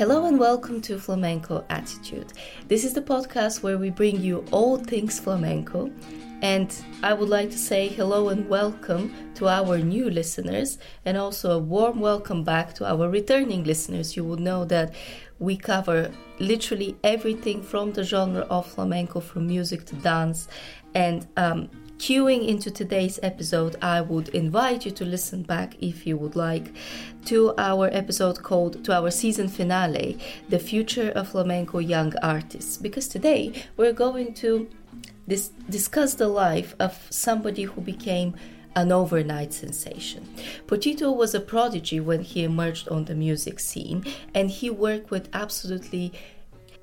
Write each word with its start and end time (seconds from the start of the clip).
Hello 0.00 0.24
and 0.24 0.38
welcome 0.38 0.80
to 0.80 0.98
Flamenco 0.98 1.62
Attitude. 1.68 2.32
This 2.68 2.84
is 2.84 2.94
the 2.94 3.02
podcast 3.02 3.62
where 3.62 3.76
we 3.76 3.90
bring 3.90 4.18
you 4.18 4.46
all 4.50 4.78
things 4.78 5.20
flamenco. 5.20 5.90
And 6.40 6.74
I 7.02 7.12
would 7.12 7.28
like 7.28 7.50
to 7.50 7.58
say 7.58 7.88
hello 7.88 8.30
and 8.30 8.48
welcome 8.48 9.12
to 9.34 9.46
our 9.46 9.76
new 9.76 10.08
listeners, 10.08 10.78
and 11.04 11.18
also 11.18 11.50
a 11.50 11.58
warm 11.58 12.00
welcome 12.00 12.44
back 12.44 12.72
to 12.76 12.90
our 12.90 13.10
returning 13.10 13.64
listeners. 13.64 14.16
You 14.16 14.24
would 14.24 14.40
know 14.40 14.64
that 14.64 14.94
we 15.38 15.54
cover 15.58 16.10
literally 16.38 16.96
everything 17.04 17.62
from 17.62 17.92
the 17.92 18.02
genre 18.02 18.46
of 18.48 18.66
flamenco, 18.66 19.20
from 19.20 19.48
music 19.48 19.84
to 19.84 19.96
dance. 19.96 20.48
And 20.94 21.28
um, 21.36 21.68
queuing 22.00 22.48
into 22.48 22.70
today's 22.70 23.20
episode, 23.22 23.76
I 23.82 24.00
would 24.00 24.30
invite 24.30 24.86
you 24.86 24.90
to 24.92 25.04
listen 25.04 25.42
back 25.42 25.76
if 25.82 26.06
you 26.06 26.16
would 26.16 26.34
like 26.34 26.72
to 27.26 27.52
our 27.58 27.90
episode 27.92 28.42
called 28.42 28.82
to 28.84 28.94
our 28.94 29.10
season 29.10 29.48
finale, 29.48 30.18
The 30.48 30.58
Future 30.58 31.10
of 31.10 31.28
Flamenco 31.28 31.78
Young 31.78 32.14
Artists, 32.22 32.78
because 32.78 33.06
today 33.06 33.52
we're 33.76 33.92
going 33.92 34.32
to 34.36 34.66
dis- 35.28 35.50
discuss 35.68 36.14
the 36.14 36.28
life 36.28 36.74
of 36.80 37.06
somebody 37.10 37.64
who 37.64 37.82
became 37.82 38.34
an 38.76 38.92
overnight 38.92 39.52
sensation. 39.52 40.26
Potito 40.66 41.14
was 41.14 41.34
a 41.34 41.40
prodigy 41.40 42.00
when 42.00 42.22
he 42.22 42.44
emerged 42.44 42.88
on 42.88 43.04
the 43.04 43.14
music 43.14 43.60
scene, 43.60 44.06
and 44.34 44.48
he 44.48 44.70
worked 44.70 45.10
with 45.10 45.28
absolutely 45.34 46.14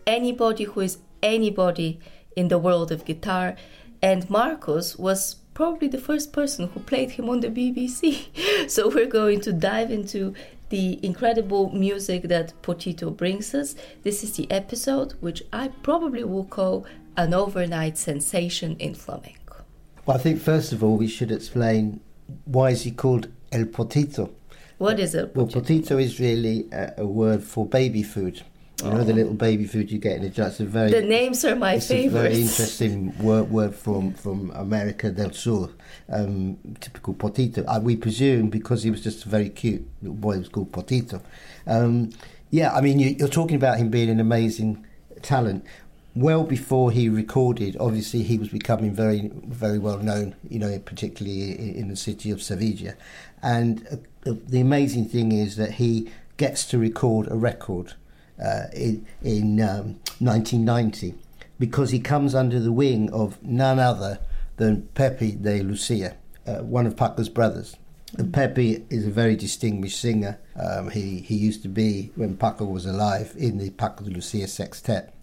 anybody 0.05 0.65
who 0.65 0.81
is 0.81 0.99
anybody 1.23 1.99
in 2.35 2.49
the 2.49 2.59
world 2.59 2.91
of 2.91 3.03
guitar 3.03 3.55
and 4.01 4.29
Marcos 4.29 4.97
was 4.97 5.35
probably 5.53 5.87
the 5.87 5.97
first 5.97 6.31
person 6.31 6.67
who 6.67 6.79
played 6.81 7.11
him 7.11 7.29
on 7.29 7.39
the 7.39 7.49
BBC. 7.49 8.69
so 8.69 8.89
we're 8.89 9.07
going 9.07 9.41
to 9.41 9.51
dive 9.51 9.91
into 9.91 10.33
the 10.69 11.03
incredible 11.03 11.71
music 11.71 12.23
that 12.23 12.53
Potito 12.61 13.15
brings 13.15 13.55
us. 13.55 13.75
This 14.03 14.23
is 14.23 14.35
the 14.35 14.49
episode 14.51 15.13
which 15.19 15.41
I 15.51 15.69
probably 15.81 16.23
will 16.23 16.45
call 16.45 16.85
an 17.15 17.33
overnight 17.33 17.97
sensation 17.97 18.75
in 18.77 18.93
flamenco. 18.93 19.63
Well, 20.05 20.17
I 20.17 20.19
think 20.19 20.39
first 20.39 20.73
of 20.73 20.83
all 20.83 20.97
we 20.97 21.07
should 21.07 21.31
explain 21.31 22.01
why 22.45 22.71
is 22.71 22.83
he 22.83 22.91
called 22.91 23.29
El 23.51 23.65
Potito. 23.65 24.29
What 24.77 24.99
is 24.99 25.15
it? 25.15 25.35
Well, 25.35 25.47
potito 25.47 25.99
is 25.99 26.19
really 26.19 26.67
a, 26.71 26.93
a 26.99 27.05
word 27.05 27.43
for 27.43 27.65
baby 27.65 28.03
food. 28.03 28.43
You 28.83 28.91
know 28.91 29.03
the 29.03 29.13
little 29.13 29.33
baby 29.33 29.65
food 29.65 29.89
you 29.91 29.97
get 29.97 30.17
in 30.17 30.23
a 30.23 30.29
jar. 30.29 30.49
It's 30.49 30.59
a 30.59 30.65
very 30.65 30.91
The 30.91 31.01
names 31.01 31.43
are 31.43 31.55
my 31.55 31.79
favourite. 31.79 32.31
it's 32.31 32.37
a 32.37 32.37
very 32.37 32.41
interesting 32.41 33.17
word, 33.17 33.49
word 33.49 33.73
from 33.75 34.13
from 34.13 34.51
America 34.51 35.09
del 35.09 35.31
Sur. 35.33 35.69
Um, 36.09 36.57
typical 36.79 37.15
potito. 37.15 37.65
Uh, 37.67 37.79
we 37.81 37.95
presume 37.95 38.49
because 38.49 38.83
he 38.83 38.91
was 38.91 39.01
just 39.01 39.25
a 39.25 39.29
very 39.29 39.49
cute 39.49 39.85
little 40.03 40.15
boy, 40.15 40.33
he 40.33 40.39
was 40.39 40.49
called 40.49 40.71
potito. 40.71 41.21
Um, 41.65 42.11
yeah, 42.51 42.71
I 42.71 42.81
mean 42.81 42.99
you, 42.99 43.09
you're 43.17 43.27
talking 43.27 43.55
about 43.55 43.77
him 43.79 43.89
being 43.89 44.09
an 44.11 44.19
amazing 44.19 44.85
talent. 45.23 45.65
Well 46.13 46.43
before 46.43 46.91
he 46.91 47.09
recorded, 47.09 47.77
obviously 47.79 48.21
he 48.21 48.37
was 48.37 48.49
becoming 48.49 48.93
very 48.93 49.31
very 49.47 49.79
well 49.79 49.97
known. 49.97 50.35
You 50.47 50.59
know, 50.59 50.77
particularly 50.77 51.57
in, 51.57 51.75
in 51.75 51.87
the 51.87 51.95
city 51.95 52.29
of 52.29 52.43
Sevilla. 52.43 52.93
And 53.41 53.87
uh, 54.25 54.33
the 54.47 54.61
amazing 54.61 55.09
thing 55.09 55.31
is 55.31 55.55
that 55.55 55.73
he 55.73 56.11
gets 56.37 56.63
to 56.65 56.77
record 56.77 57.27
a 57.31 57.35
record 57.35 57.93
uh, 58.43 58.63
in, 58.73 59.61
um, 59.61 59.99
1990 60.19 61.15
because 61.59 61.91
he 61.91 61.99
comes 61.99 62.35
under 62.35 62.59
the 62.59 62.71
wing 62.71 63.11
of 63.11 63.41
none 63.43 63.79
other 63.79 64.19
than 64.57 64.83
Pepe 64.93 65.33
de 65.33 65.61
Lucia, 65.61 66.15
uh, 66.45 66.57
one 66.57 66.85
of 66.85 66.95
Paco's 66.95 67.29
brothers. 67.29 67.75
And 68.17 68.33
Pepe 68.33 68.85
is 68.89 69.05
a 69.05 69.11
very 69.11 69.35
distinguished 69.35 69.99
singer. 69.99 70.39
Um, 70.55 70.89
he, 70.89 71.19
he 71.19 71.35
used 71.35 71.61
to 71.63 71.67
be, 71.67 72.11
when 72.15 72.37
Paco 72.37 72.65
was 72.65 72.85
alive, 72.85 73.33
in 73.37 73.57
the 73.57 73.69
Paco 73.71 74.05
de 74.05 74.11
Lucia 74.11 74.47
sextet. 74.47 75.13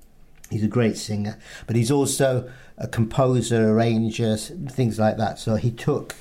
He's 0.50 0.62
a 0.62 0.68
great 0.68 0.96
singer, 0.96 1.38
but 1.66 1.74
he's 1.74 1.90
also 1.90 2.50
a 2.76 2.86
composer, 2.86 3.70
arranger, 3.70 4.36
things 4.36 4.98
like 4.98 5.16
that. 5.16 5.38
So 5.38 5.56
he 5.56 5.70
took 5.70 6.14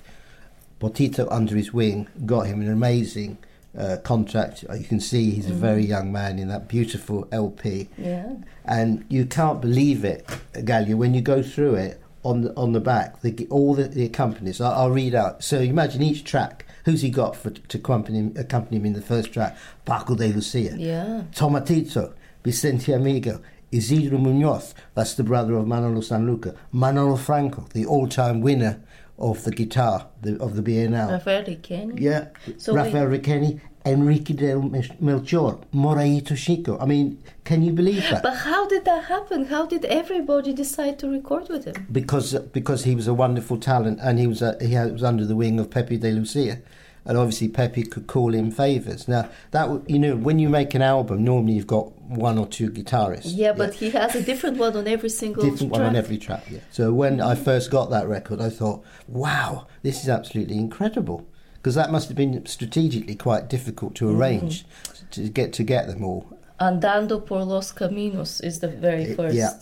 Potito 0.79 1.27
under 1.29 1.55
his 1.55 1.73
wing, 1.73 2.07
got 2.25 2.47
him 2.47 2.61
an 2.61 2.71
amazing 2.71 3.37
uh, 3.77 3.97
contract. 4.03 4.63
You 4.77 4.83
can 4.85 4.99
see 4.99 5.31
he's 5.31 5.49
a 5.49 5.53
very 5.53 5.85
young 5.85 6.11
man 6.11 6.39
in 6.39 6.47
that 6.49 6.67
beautiful 6.67 7.27
LP, 7.31 7.89
Yeah. 7.97 8.35
and 8.65 9.03
you 9.09 9.25
can't 9.25 9.61
believe 9.61 10.03
it, 10.05 10.25
Galia, 10.53 10.95
when 10.95 11.13
you 11.13 11.21
go 11.21 11.41
through 11.41 11.75
it 11.75 12.01
on 12.23 12.41
the, 12.41 12.55
on 12.55 12.71
the 12.73 12.79
back. 12.79 13.21
The, 13.21 13.47
all 13.49 13.73
the, 13.75 13.83
the 13.87 14.05
accompanies. 14.05 14.61
I'll, 14.61 14.71
I'll 14.73 14.91
read 14.91 15.13
out. 15.15 15.43
So 15.43 15.59
imagine 15.59 16.01
each 16.01 16.23
track. 16.23 16.65
Who's 16.85 17.01
he 17.01 17.09
got 17.09 17.35
for 17.35 17.49
to 17.49 17.77
accompany 17.77 18.19
him, 18.19 18.33
accompany 18.37 18.77
him 18.77 18.85
in 18.85 18.93
the 18.93 19.01
first 19.01 19.33
track? 19.33 19.57
Paco 19.85 20.15
de 20.15 20.27
Lucia. 20.33 20.75
Yeah. 20.77 21.23
Tomatito, 21.33 22.13
Vicente 22.43 22.91
Amigo, 22.93 23.41
Isidro 23.71 24.17
Munoz, 24.19 24.75
that's 24.93 25.15
the 25.15 25.23
brother 25.23 25.55
of 25.55 25.65
Manolo 25.67 26.01
Sanlúcar, 26.01 26.55
Manolo 26.71 27.15
Franco, 27.15 27.65
the 27.73 27.85
all-time 27.85 28.39
winner 28.41 28.79
of 29.17 29.43
the 29.43 29.51
guitar 29.51 30.07
the, 30.21 30.37
of 30.41 30.55
the 30.55 30.61
Biennale. 30.61 31.11
Rafael 31.11 31.43
Riqueni. 31.43 31.99
yeah, 31.99 32.27
So 32.57 32.73
Rafael 32.73 33.05
Riqueni, 33.07 33.59
Enrique 33.85 34.33
del 34.33 34.61
Mel- 34.61 34.95
Melchor, 35.01 35.61
Moraito 35.73 36.35
Chico. 36.35 36.77
I 36.79 36.85
mean, 36.85 37.21
can 37.43 37.61
you 37.61 37.71
believe 37.73 38.01
that? 38.09 38.23
But 38.23 38.37
how 38.37 38.67
did 38.67 38.85
that 38.85 39.03
happen? 39.05 39.45
How 39.45 39.65
did 39.65 39.85
everybody 39.85 40.53
decide 40.53 40.97
to 40.99 41.09
record 41.09 41.49
with 41.49 41.65
him? 41.65 41.85
because 41.91 42.33
because 42.53 42.85
he 42.85 42.95
was 42.95 43.07
a 43.07 43.13
wonderful 43.13 43.57
talent 43.57 43.99
and 44.01 44.19
he 44.19 44.27
was 44.27 44.41
uh, 44.41 44.57
he 44.61 44.75
was 44.77 45.03
under 45.03 45.25
the 45.25 45.35
wing 45.35 45.59
of 45.59 45.69
Pepe 45.69 45.97
de 45.97 46.11
Lucia, 46.11 46.59
and 47.05 47.17
obviously 47.17 47.47
Pepe 47.47 47.83
could 47.83 48.07
call 48.07 48.33
in 48.33 48.51
favors. 48.51 49.07
Now 49.07 49.29
that 49.51 49.89
you 49.89 49.99
know 49.99 50.15
when 50.15 50.39
you 50.39 50.49
make 50.49 50.73
an 50.73 50.81
album, 50.81 51.23
normally 51.23 51.53
you've 51.53 51.67
got 51.67 51.91
one 52.01 52.37
or 52.37 52.47
two 52.47 52.69
guitarists. 52.69 53.31
Yeah, 53.35 53.53
but 53.53 53.73
he 53.73 53.89
has 53.91 54.15
a 54.15 54.21
different 54.21 54.57
one 54.57 54.75
on 54.75 54.87
every 54.87 55.09
single 55.09 55.43
different 55.43 55.71
one 55.71 55.81
on 55.81 55.91
track. 55.93 56.03
every 56.03 56.17
track. 56.17 56.43
Yeah. 56.49 56.59
So 56.71 56.93
when 56.93 57.21
I 57.21 57.35
first 57.35 57.71
got 57.71 57.89
that 57.89 58.07
record, 58.07 58.41
I 58.41 58.49
thought, 58.49 58.83
wow, 59.07 59.67
this 59.81 60.03
is 60.03 60.09
absolutely 60.09 60.57
incredible. 60.57 61.27
Because 61.55 61.75
that 61.75 61.91
must 61.91 62.09
have 62.09 62.17
been 62.17 62.45
strategically 62.45 63.15
quite 63.15 63.47
difficult 63.47 63.95
to 63.95 64.09
arrange 64.09 64.65
to 65.11 65.29
get 65.29 65.53
to 65.53 65.63
get 65.63 65.87
them 65.87 66.03
all. 66.03 66.37
Andando 66.59 67.25
por 67.25 67.43
los 67.43 67.71
caminos 67.71 68.43
is 68.43 68.59
the 68.59 68.67
very 68.67 69.15
first. 69.15 69.35
yeah. 69.35 69.53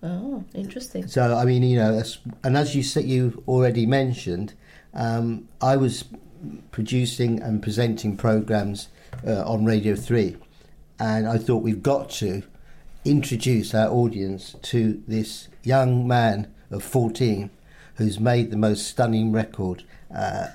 Oh, 0.00 0.44
interesting. 0.54 1.08
So 1.08 1.34
I 1.34 1.44
mean, 1.44 1.64
you 1.64 1.78
know, 1.78 2.00
and 2.44 2.56
as 2.56 2.76
you 2.76 2.84
said, 2.84 3.04
you 3.04 3.42
already 3.48 3.86
mentioned, 3.86 4.54
um, 4.94 5.48
I 5.60 5.76
was 5.76 6.04
producing 6.70 7.42
and 7.42 7.62
presenting 7.62 8.16
programs 8.16 8.88
uh, 9.26 9.42
on 9.44 9.64
Radio 9.64 9.94
Three, 9.94 10.36
and 10.98 11.28
I 11.28 11.38
thought 11.38 11.62
we've 11.62 11.82
got 11.82 12.10
to 12.10 12.42
introduce 13.04 13.74
our 13.74 13.88
audience 13.88 14.56
to 14.62 15.02
this 15.06 15.48
young 15.62 16.06
man 16.06 16.52
of 16.70 16.82
fourteen 16.82 17.50
who's 17.94 18.20
made 18.20 18.50
the 18.50 18.56
most 18.56 18.86
stunning 18.86 19.32
record. 19.32 19.82
Uh, 20.14 20.48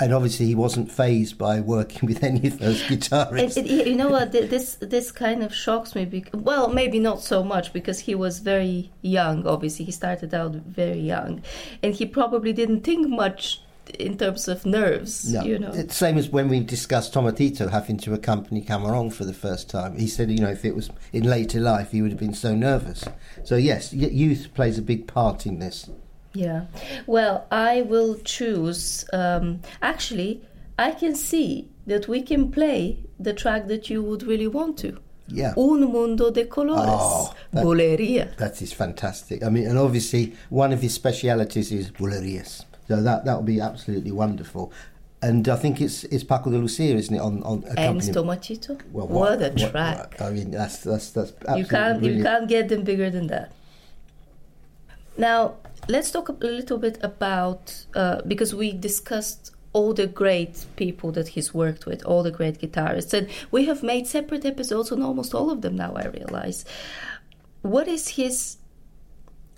and 0.00 0.12
obviously, 0.12 0.46
he 0.46 0.54
wasn't 0.54 0.90
phased 0.90 1.38
by 1.38 1.60
working 1.60 2.06
with 2.06 2.22
any 2.22 2.48
of 2.48 2.58
those 2.58 2.82
guitarists. 2.82 3.56
It, 3.56 3.66
it, 3.66 3.86
you 3.86 3.96
know 3.96 4.08
what? 4.08 4.32
This 4.32 4.76
this 4.80 5.10
kind 5.10 5.42
of 5.42 5.54
shocks 5.54 5.94
me. 5.94 6.04
Bec- 6.04 6.30
well, 6.34 6.68
maybe 6.68 6.98
not 6.98 7.22
so 7.22 7.42
much 7.42 7.72
because 7.72 8.00
he 8.00 8.14
was 8.14 8.40
very 8.40 8.90
young. 9.00 9.46
Obviously, 9.46 9.84
he 9.86 9.92
started 9.92 10.34
out 10.34 10.52
very 10.54 11.00
young, 11.00 11.42
and 11.82 11.94
he 11.94 12.04
probably 12.04 12.52
didn't 12.52 12.82
think 12.82 13.08
much 13.08 13.62
in 13.98 14.18
terms 14.18 14.48
of 14.48 14.66
nerves. 14.66 15.32
No, 15.32 15.42
You 15.44 15.58
know. 15.58 15.70
it's 15.72 15.96
same 15.96 16.18
as 16.18 16.28
when 16.28 16.48
we 16.48 16.60
discussed 16.60 17.14
Tomatito 17.14 17.70
having 17.70 17.96
to 17.98 18.14
accompany 18.14 18.62
Camarón 18.62 19.12
for 19.12 19.24
the 19.24 19.32
first 19.32 19.70
time. 19.70 19.96
He 19.96 20.06
said, 20.06 20.30
you 20.30 20.38
know, 20.38 20.50
if 20.50 20.64
it 20.64 20.74
was 20.74 20.90
in 21.12 21.24
later 21.24 21.60
life, 21.60 21.92
he 21.92 22.02
would 22.02 22.10
have 22.10 22.20
been 22.20 22.34
so 22.34 22.54
nervous. 22.54 23.04
So 23.44 23.56
yes, 23.56 23.92
youth 23.92 24.48
plays 24.54 24.78
a 24.78 24.82
big 24.82 25.06
part 25.06 25.46
in 25.46 25.58
this. 25.58 25.88
Yeah. 26.34 26.66
Well, 27.06 27.46
I 27.50 27.82
will 27.82 28.16
choose. 28.24 29.04
Um, 29.12 29.60
actually, 29.80 30.42
I 30.78 30.90
can 30.90 31.14
see 31.14 31.68
that 31.86 32.08
we 32.08 32.20
can 32.22 32.50
play 32.50 32.98
the 33.18 33.32
track 33.32 33.68
that 33.68 33.88
you 33.88 34.02
would 34.02 34.22
really 34.22 34.48
want 34.48 34.76
to. 34.78 34.98
Yeah, 35.28 35.54
Un 35.56 35.80
mundo 35.90 36.30
de 36.30 36.44
colores. 36.44 36.86
Oh, 36.88 37.34
that- 37.52 37.64
Boleria. 37.64 38.36
that 38.36 38.62
is 38.62 38.72
fantastic. 38.72 39.42
I 39.42 39.48
mean, 39.48 39.66
and 39.66 39.76
obviously 39.78 40.34
one 40.50 40.72
of 40.72 40.82
his 40.82 40.94
specialities 40.94 41.72
is 41.72 41.90
bulerías. 41.90 42.64
So 42.88 43.02
that 43.02 43.24
that 43.24 43.36
would 43.36 43.46
be 43.46 43.60
absolutely 43.60 44.12
wonderful. 44.12 44.72
And 45.22 45.48
I 45.48 45.56
think 45.56 45.80
it's 45.80 46.04
it's 46.04 46.22
Paco 46.24 46.50
de 46.50 46.58
Lucia, 46.58 46.94
isn't 46.94 47.14
it? 47.14 47.18
On 47.20 47.42
on 47.42 47.64
accompanying- 47.64 48.14
Tomatito. 48.14 48.80
Well, 48.92 49.08
what, 49.08 49.42
a 49.42 49.48
what- 49.48 49.70
track. 49.70 50.20
I 50.20 50.30
mean, 50.30 50.50
that's 50.50 50.78
that's 50.78 51.10
that's 51.10 51.32
absolutely 51.48 51.60
you 51.60 51.66
can't 51.66 52.02
you 52.02 52.22
can't 52.22 52.48
get 52.48 52.68
them 52.68 52.84
bigger 52.84 53.10
than 53.10 53.26
that. 53.28 53.52
Now 55.16 55.54
let's 55.88 56.10
talk 56.10 56.28
a 56.28 56.32
little 56.32 56.78
bit 56.78 56.98
about 57.02 57.86
uh, 57.94 58.22
because 58.26 58.54
we 58.54 58.72
discussed 58.72 59.52
all 59.72 59.92
the 59.94 60.06
great 60.06 60.64
people 60.76 61.12
that 61.12 61.28
he's 61.28 61.52
worked 61.52 61.86
with, 61.86 62.04
all 62.04 62.22
the 62.22 62.30
great 62.30 62.58
guitarists, 62.60 63.12
and 63.12 63.28
we 63.50 63.64
have 63.66 63.82
made 63.82 64.06
separate 64.06 64.44
episodes 64.44 64.92
on 64.92 65.02
almost 65.02 65.34
all 65.34 65.50
of 65.50 65.62
them 65.62 65.76
now. 65.76 65.92
I 65.94 66.06
realize. 66.06 66.64
What 67.62 67.88
is 67.88 68.08
his 68.08 68.58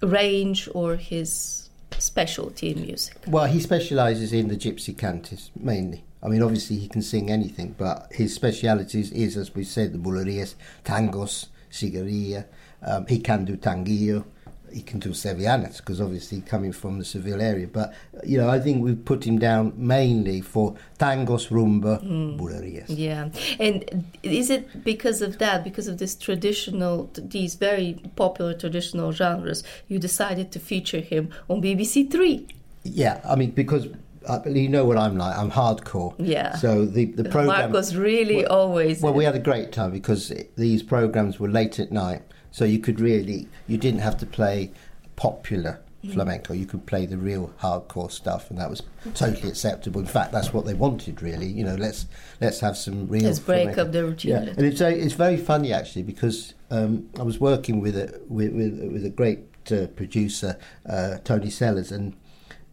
range 0.03 0.69
or 0.73 0.97
his 0.97 1.58
specialty 2.01 2.71
in 2.71 2.83
music? 2.83 3.17
Well, 3.27 3.47
he 3.47 3.61
specialises 3.61 4.33
in 4.33 4.49
the 4.49 4.57
gypsy 4.57 4.97
cantus 4.97 5.51
mainly. 5.59 6.05
I 6.23 6.29
mean, 6.29 6.43
obviously 6.43 6.77
he 6.77 6.89
can 6.89 7.03
sing 7.03 7.31
anything, 7.31 7.75
but 7.79 8.09
his 8.11 8.35
specialities 8.35 9.13
is, 9.13 9.37
as 9.37 9.55
we 9.55 9.65
said, 9.65 9.93
the 9.93 9.99
bulerías, 9.99 10.55
tangos, 10.85 11.47
seguiriya. 11.71 12.47
Um, 12.83 13.07
he 13.07 13.19
can 13.21 13.45
do 13.45 13.57
tanguillo. 13.57 14.25
He 14.73 14.83
can 14.83 14.99
do 14.99 15.11
sevillanas 15.11 15.79
because 15.79 16.01
obviously 16.01 16.41
coming 16.41 16.73
from 16.73 16.99
the 16.99 17.05
Seville 17.05 17.41
area. 17.41 17.67
But 17.67 17.95
you 18.25 18.39
know, 18.39 18.49
I 18.49 18.59
think 18.61 18.83
we've 18.83 19.05
put 19.05 19.25
him 19.25 19.39
down 19.39 19.73
mainly 19.77 20.41
for 20.41 20.75
tangos, 20.99 21.49
rumba, 21.49 22.03
bulerías. 22.39 22.87
Yeah, 22.89 23.31
and 23.59 24.05
is 24.23 24.51
it 24.51 24.85
because 24.85 25.23
of 25.23 25.39
that, 25.39 25.65
because 25.65 25.89
of 25.89 25.99
this 25.99 26.15
traditional, 26.15 27.11
these 27.17 27.55
very 27.55 28.01
popular 28.17 28.55
traditional 28.55 29.13
genres, 29.13 29.65
you 29.89 29.99
decided 29.99 30.53
to 30.53 30.59
feature 30.59 31.01
him 31.01 31.31
on 31.49 31.63
BBC 31.63 32.11
Three? 32.11 32.47
Yeah, 32.85 33.21
I 33.25 33.37
mean 33.37 33.51
because 33.51 33.89
uh, 34.29 34.41
you 34.47 34.69
know 34.69 34.85
what 34.85 34.99
I'm 34.99 35.17
like. 35.17 35.37
I'm 35.37 35.51
hardcore. 35.51 36.15
Yeah. 36.19 36.55
So 36.57 36.85
the 36.85 37.07
the 37.07 37.25
program 37.25 37.73
Marcos 37.73 37.95
really 37.95 38.37
well, 38.37 38.53
always. 38.53 39.01
Well, 39.01 39.15
we 39.15 39.25
had 39.25 39.35
a 39.35 39.41
great 39.41 39.73
time 39.73 39.91
because 39.91 40.33
these 40.57 40.83
programs 40.83 41.41
were 41.41 41.49
late 41.49 41.79
at 41.79 41.91
night, 41.91 42.23
so 42.51 42.65
you 42.65 42.79
could 42.79 43.01
really 43.01 43.49
you 43.67 43.79
didn't 43.79 44.01
have 44.01 44.17
to 44.19 44.27
play 44.27 44.71
popular 45.17 45.81
flamenco. 46.13 46.55
You 46.55 46.67
could 46.67 46.87
play 46.87 47.07
the 47.07 47.19
real 47.19 47.53
hardcore 47.61 48.11
stuff, 48.11 48.51
and 48.51 48.59
that 48.59 48.71
was 48.71 48.83
totally 49.15 49.49
acceptable. 49.49 50.01
In 50.01 50.07
fact, 50.07 50.33
that's 50.33 50.53
what 50.53 50.65
they 50.65 50.75
wanted, 50.75 51.23
really. 51.23 51.47
You 51.47 51.65
know, 51.65 51.75
let's 51.75 52.07
let's 52.41 52.61
have 52.61 52.77
some 52.77 53.09
real. 53.09 53.25
Let's 53.25 53.41
break 53.41 53.75
flamenco. 53.75 53.83
up 53.83 53.93
the 53.93 54.05
routine. 54.05 54.31
Yeah, 54.31 54.39
and 54.39 54.61
it's 54.61 54.79
very, 54.79 55.01
it's 55.01 55.15
very 55.15 55.37
funny 55.37 55.73
actually 55.73 56.05
because 56.05 56.55
um, 56.71 57.09
I 57.19 57.23
was 57.23 57.41
working 57.41 57.81
with 57.81 57.97
a 57.97 58.21
with 58.29 58.53
with, 58.53 58.93
with 58.93 59.05
a 59.05 59.11
great 59.11 59.41
uh, 59.73 59.87
producer, 59.89 60.57
uh, 60.89 61.19
Tony 61.25 61.51
Sellers, 61.51 61.91
and 61.91 62.15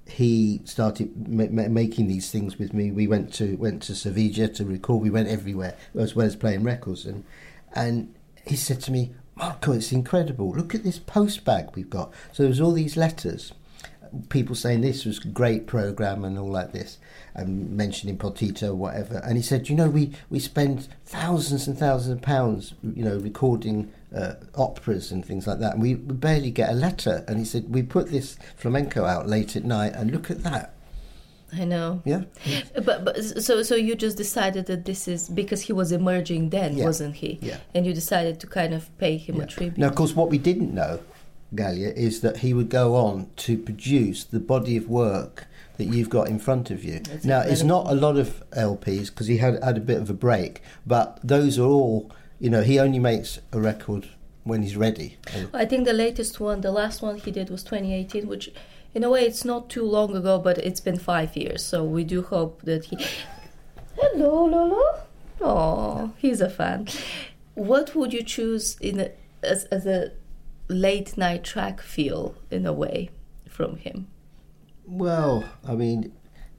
he 0.08 0.62
started 0.66 1.28
ma- 1.28 1.48
ma- 1.50 1.68
making 1.68 2.08
these 2.08 2.32
things 2.32 2.60
with 2.60 2.74
me. 2.74 2.92
We 2.92 3.08
went 3.08 3.34
to 3.36 3.56
went 3.58 3.82
to 3.84 3.96
Sevilla 3.96 4.48
to 4.50 4.66
record. 4.66 5.02
We 5.02 5.10
went 5.10 5.28
everywhere 5.30 5.76
as 5.98 6.16
well 6.16 6.28
as 6.28 6.36
playing 6.36 6.64
records, 6.64 7.06
and 7.06 7.24
and 7.74 8.14
he 8.46 8.56
said 8.56 8.82
to 8.82 8.92
me, 8.92 9.16
"Marco, 9.36 9.74
it's 9.74 9.92
incredible. 9.92 10.52
Look 10.52 10.74
at 10.76 10.84
this 10.84 11.00
post 11.00 11.44
bag 11.46 11.70
we've 11.76 11.90
got." 11.90 12.12
So 12.32 12.44
there 12.44 12.50
was 12.50 12.62
all 12.62 12.72
these 12.72 12.98
letters, 12.98 13.54
people 14.30 14.56
saying 14.56 14.82
this 14.82 15.06
was 15.06 15.20
great 15.20 15.68
program 15.68 16.24
and 16.24 16.38
all 16.40 16.50
like 16.50 16.72
this, 16.72 17.00
and 17.34 17.72
mentioning 17.72 18.18
Potito, 18.18 18.74
whatever. 18.74 19.18
And 19.18 19.36
he 19.36 19.44
said, 19.44 19.68
"You 19.68 19.76
know, 19.76 19.90
we 19.90 20.12
we 20.30 20.40
spend 20.40 20.88
thousands 21.06 21.68
and 21.68 21.78
thousands 21.78 22.18
of 22.18 22.22
pounds, 22.22 22.74
you 22.84 23.04
know, 23.04 23.18
recording." 23.18 23.92
Uh, 24.16 24.36
operas 24.56 25.12
and 25.12 25.26
things 25.26 25.46
like 25.46 25.60
that, 25.60 25.74
and 25.74 25.82
we 25.82 25.94
barely 25.94 26.50
get 26.50 26.70
a 26.70 26.74
letter. 26.74 27.26
And 27.28 27.38
he 27.38 27.44
said, 27.44 27.74
"We 27.74 27.84
put 27.84 28.12
this 28.12 28.38
flamenco 28.56 29.04
out 29.04 29.28
late 29.28 29.58
at 29.58 29.66
night, 29.66 29.92
and 29.94 30.10
look 30.10 30.32
at 30.32 30.42
that." 30.44 30.75
I 31.58 31.66
know. 31.66 32.02
Yeah, 32.06 32.24
But 32.84 33.06
but 33.06 33.24
so 33.24 33.64
so 33.64 33.76
you 33.76 33.96
just 33.96 34.18
decided 34.18 34.66
that 34.68 34.86
this 34.86 35.08
is 35.08 35.30
because 35.30 35.62
he 35.62 35.74
was 35.74 35.92
emerging 35.92 36.50
then, 36.50 36.78
Yeah. 36.78 36.86
wasn't 36.86 37.16
he? 37.16 37.40
Yeah. 37.42 37.58
And 37.74 37.86
you 37.86 37.94
decided 37.94 38.40
to 38.42 38.48
kind 38.48 38.74
of 38.74 38.96
pay 38.98 39.18
him 39.18 39.40
a 39.40 39.46
tribute. 39.46 39.78
Now, 39.78 39.88
of 39.88 39.96
course, 39.96 40.16
what 40.16 40.30
we 40.30 40.38
didn't 40.38 40.74
know, 40.74 41.00
Gallia, 41.54 41.90
is 41.90 42.22
that 42.22 42.38
he 42.38 42.54
would 42.54 42.70
go 42.70 42.96
on 42.96 43.28
to 43.38 43.58
produce 43.58 44.24
the 44.24 44.40
body 44.40 44.76
of 44.78 44.90
work 44.90 45.48
that 45.78 45.86
you've 45.86 46.10
got 46.10 46.28
in 46.30 46.40
front 46.40 46.72
of 46.72 46.84
you. 46.84 47.00
That's 47.00 47.26
now, 47.26 47.42
it's 47.42 47.64
not 47.64 47.88
a 47.88 47.96
lot 47.96 48.18
of 48.18 48.44
LPs 48.52 49.08
because 49.10 49.28
he 49.28 49.38
had 49.38 49.62
had 49.64 49.78
a 49.78 49.82
bit 49.82 50.00
of 50.02 50.10
a 50.10 50.14
break, 50.14 50.62
but 50.86 51.20
those 51.24 51.58
are 51.60 51.66
all. 51.68 52.12
You 52.38 52.50
know, 52.50 52.64
he 52.64 52.80
only 52.80 53.00
makes 53.00 53.40
a 53.54 53.60
record 53.62 54.10
when 54.44 54.62
he's 54.62 54.76
ready. 54.76 55.18
I 55.54 55.66
think 55.66 55.86
the 55.86 55.94
latest 55.94 56.40
one, 56.40 56.62
the 56.62 56.72
last 56.72 57.02
one 57.02 57.16
he 57.18 57.32
did 57.32 57.50
was 57.50 57.64
2018, 57.64 58.28
which 58.28 58.52
in 58.96 59.04
a 59.04 59.10
way 59.10 59.26
it's 59.26 59.46
not 59.46 59.70
too 59.70 59.84
long 59.86 60.16
ago, 60.16 60.40
but 60.40 60.58
it's 60.58 60.80
been 60.80 60.98
five 60.98 61.36
years. 61.36 61.64
So 61.64 61.84
we 61.84 62.04
do 62.04 62.24
hope 62.24 62.62
that 62.64 62.86
he. 62.86 62.98
Hello, 63.98 64.46
Lolo. 64.46 65.02
Oh, 65.42 66.14
he's 66.18 66.42
a 66.42 66.50
fan. 66.50 66.88
What 67.54 67.94
would 67.96 68.14
you 68.14 68.24
choose 68.24 68.78
in 68.80 69.00
a, 69.00 69.12
as 69.44 69.66
as 69.66 69.86
a 69.86 70.12
late 70.68 71.18
night 71.18 71.44
track 71.44 71.82
feel 71.82 72.36
in 72.50 72.66
a 72.66 72.74
way 72.74 73.10
from 73.48 73.78
him 73.78 74.08
Well, 74.88 75.44
I 75.68 75.76
mean, 75.76 76.12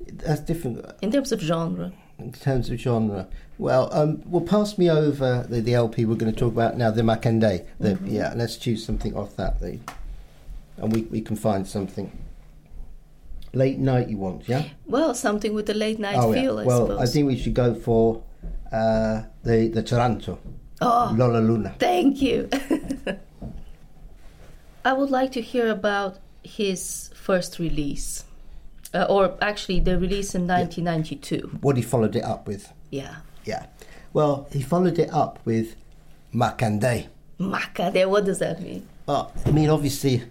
that's 0.07 0.41
different 0.41 0.85
in 1.03 1.11
terms 1.11 1.33
of 1.33 1.41
genre? 1.41 1.93
in 2.19 2.33
terms 2.33 2.71
of 2.71 2.79
genre. 2.79 3.27
Well, 3.59 3.93
um, 3.93 4.23
well, 4.25 4.43
pass 4.43 4.79
me 4.79 4.89
over 4.91 5.45
the, 5.49 5.61
the 5.61 5.75
LP 5.75 6.05
we're 6.07 6.15
going 6.17 6.33
to 6.33 6.39
talk 6.39 6.53
about 6.53 6.77
now, 6.79 6.91
the 6.91 7.03
Macandé. 7.03 7.67
The, 7.81 7.91
Mm-hmm. 7.91 8.07
Yeah, 8.07 8.33
let's 8.37 8.57
choose 8.57 8.85
something 8.85 9.15
off 9.15 9.37
that, 9.37 9.61
the, 9.61 9.79
and 10.79 10.93
we, 10.95 11.03
we 11.03 11.21
can 11.21 11.37
find 11.37 11.67
something. 11.67 12.11
Late 13.53 13.79
night, 13.79 14.09
you 14.09 14.19
want, 14.19 14.49
yeah? 14.49 14.65
Well, 14.87 15.15
something 15.15 15.55
with 15.55 15.67
the 15.67 15.75
late 15.75 15.99
night 15.99 16.17
oh, 16.17 16.33
feel, 16.33 16.57
yeah. 16.57 16.63
I 16.63 16.65
well, 16.65 16.87
suppose. 16.87 17.01
I 17.01 17.13
think 17.13 17.27
we 17.27 17.37
should 17.37 17.55
go 17.55 17.75
for 17.75 18.23
uh, 18.73 19.23
the 19.43 19.69
the 19.69 19.83
Taranto, 19.83 20.39
oh, 20.81 21.15
Lola 21.17 21.39
Luna. 21.39 21.75
Thank 21.79 22.21
you. 22.21 22.49
I 24.85 24.93
would 24.93 25.11
like 25.11 25.33
to 25.33 25.41
hear 25.41 25.71
about 25.71 26.19
his 26.43 27.11
first 27.15 27.59
release, 27.59 28.25
uh, 28.95 29.07
or 29.09 29.37
actually 29.41 29.81
the 29.81 29.99
release 29.99 30.35
in 30.35 30.47
1992. 30.47 31.59
What 31.61 31.77
he 31.77 31.83
followed 31.83 32.15
it 32.15 32.25
up 32.25 32.47
with, 32.47 32.73
Yeah, 32.91 33.17
yeah. 33.45 33.67
Well, 34.13 34.49
he 34.53 34.63
followed 34.63 34.99
it 34.99 35.13
up 35.13 35.41
with 35.45 35.77
Macandé. 36.35 37.09
Macade. 37.39 38.09
What 38.09 38.25
does 38.25 38.39
that 38.39 38.63
mean? 38.63 38.89
Well, 39.07 39.33
I 39.45 39.51
mean, 39.51 39.69
obviously, 39.69 40.23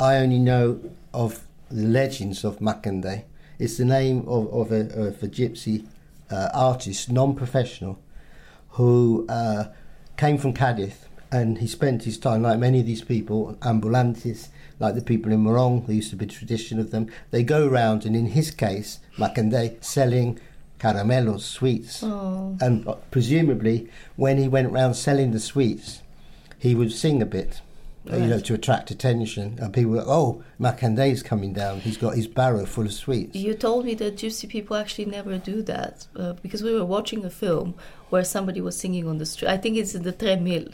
I 0.00 0.16
only 0.16 0.38
know 0.38 0.80
of 1.12 1.44
the 1.70 1.86
legends 1.86 2.44
of 2.44 2.58
Macandé. 2.58 3.24
It's 3.58 3.76
the 3.76 3.84
name 3.84 4.26
of, 4.28 4.52
of, 4.52 4.72
a, 4.72 4.80
of 5.08 5.22
a 5.22 5.28
gypsy 5.28 5.86
uh, 6.30 6.48
artist, 6.52 7.10
non-professional, 7.10 7.98
who 8.70 9.26
uh, 9.28 9.68
came 10.16 10.38
from 10.38 10.52
Cadiz 10.52 10.94
and 11.34 11.58
he 11.58 11.66
spent 11.66 12.04
his 12.04 12.16
time, 12.16 12.42
like 12.42 12.60
many 12.60 12.78
of 12.78 12.86
these 12.86 13.02
people, 13.02 13.58
ambulantes, 13.62 14.50
like 14.78 14.94
the 14.94 15.02
people 15.02 15.32
in 15.32 15.42
Morón, 15.42 15.84
there 15.86 15.96
used 15.96 16.10
to 16.10 16.16
be 16.16 16.26
a 16.26 16.28
tradition 16.28 16.78
of 16.78 16.92
them. 16.92 17.10
They 17.32 17.42
go 17.42 17.66
around, 17.66 18.06
and 18.06 18.14
in 18.14 18.26
his 18.26 18.52
case, 18.52 19.00
Macandé, 19.16 19.82
selling 19.82 20.38
caramelos, 20.78 21.40
sweets. 21.40 22.02
Oh, 22.04 22.56
And 22.60 22.86
uh, 22.86 22.94
presumably, 23.10 23.88
when 24.14 24.38
he 24.38 24.46
went 24.46 24.70
round 24.70 24.94
selling 24.94 25.32
the 25.32 25.40
sweets, 25.40 26.02
he 26.58 26.74
would 26.76 26.92
sing 26.92 27.20
a 27.20 27.26
bit, 27.26 27.60
uh, 28.12 28.16
you 28.16 28.26
know, 28.26 28.38
to 28.40 28.54
attract 28.54 28.90
attention. 28.90 29.58
And 29.60 29.72
people 29.72 29.92
were, 29.92 30.04
oh, 30.06 30.42
Macandé's 30.60 31.22
coming 31.22 31.52
down. 31.52 31.80
He's 31.80 31.96
got 31.96 32.14
his 32.16 32.26
barrow 32.26 32.66
full 32.66 32.84
of 32.84 32.92
sweets. 32.92 33.34
you 33.36 33.54
told 33.54 33.84
me 33.86 33.94
that 33.94 34.16
gypsy 34.16 34.48
people 34.48 34.76
actually 34.76 35.06
never 35.06 35.38
do 35.38 35.62
that 35.62 36.06
uh, 36.16 36.34
because 36.34 36.62
we 36.62 36.72
were 36.74 36.84
watching 36.84 37.24
a 37.24 37.30
film 37.30 37.74
where 38.10 38.24
somebody 38.24 38.60
was 38.60 38.76
singing 38.78 39.08
on 39.08 39.18
the 39.18 39.26
street. 39.26 39.48
I 39.48 39.56
think 39.56 39.76
it's 39.76 39.94
in 39.94 40.02
the 40.02 40.12
Tres 40.12 40.40
Mil, 40.40 40.68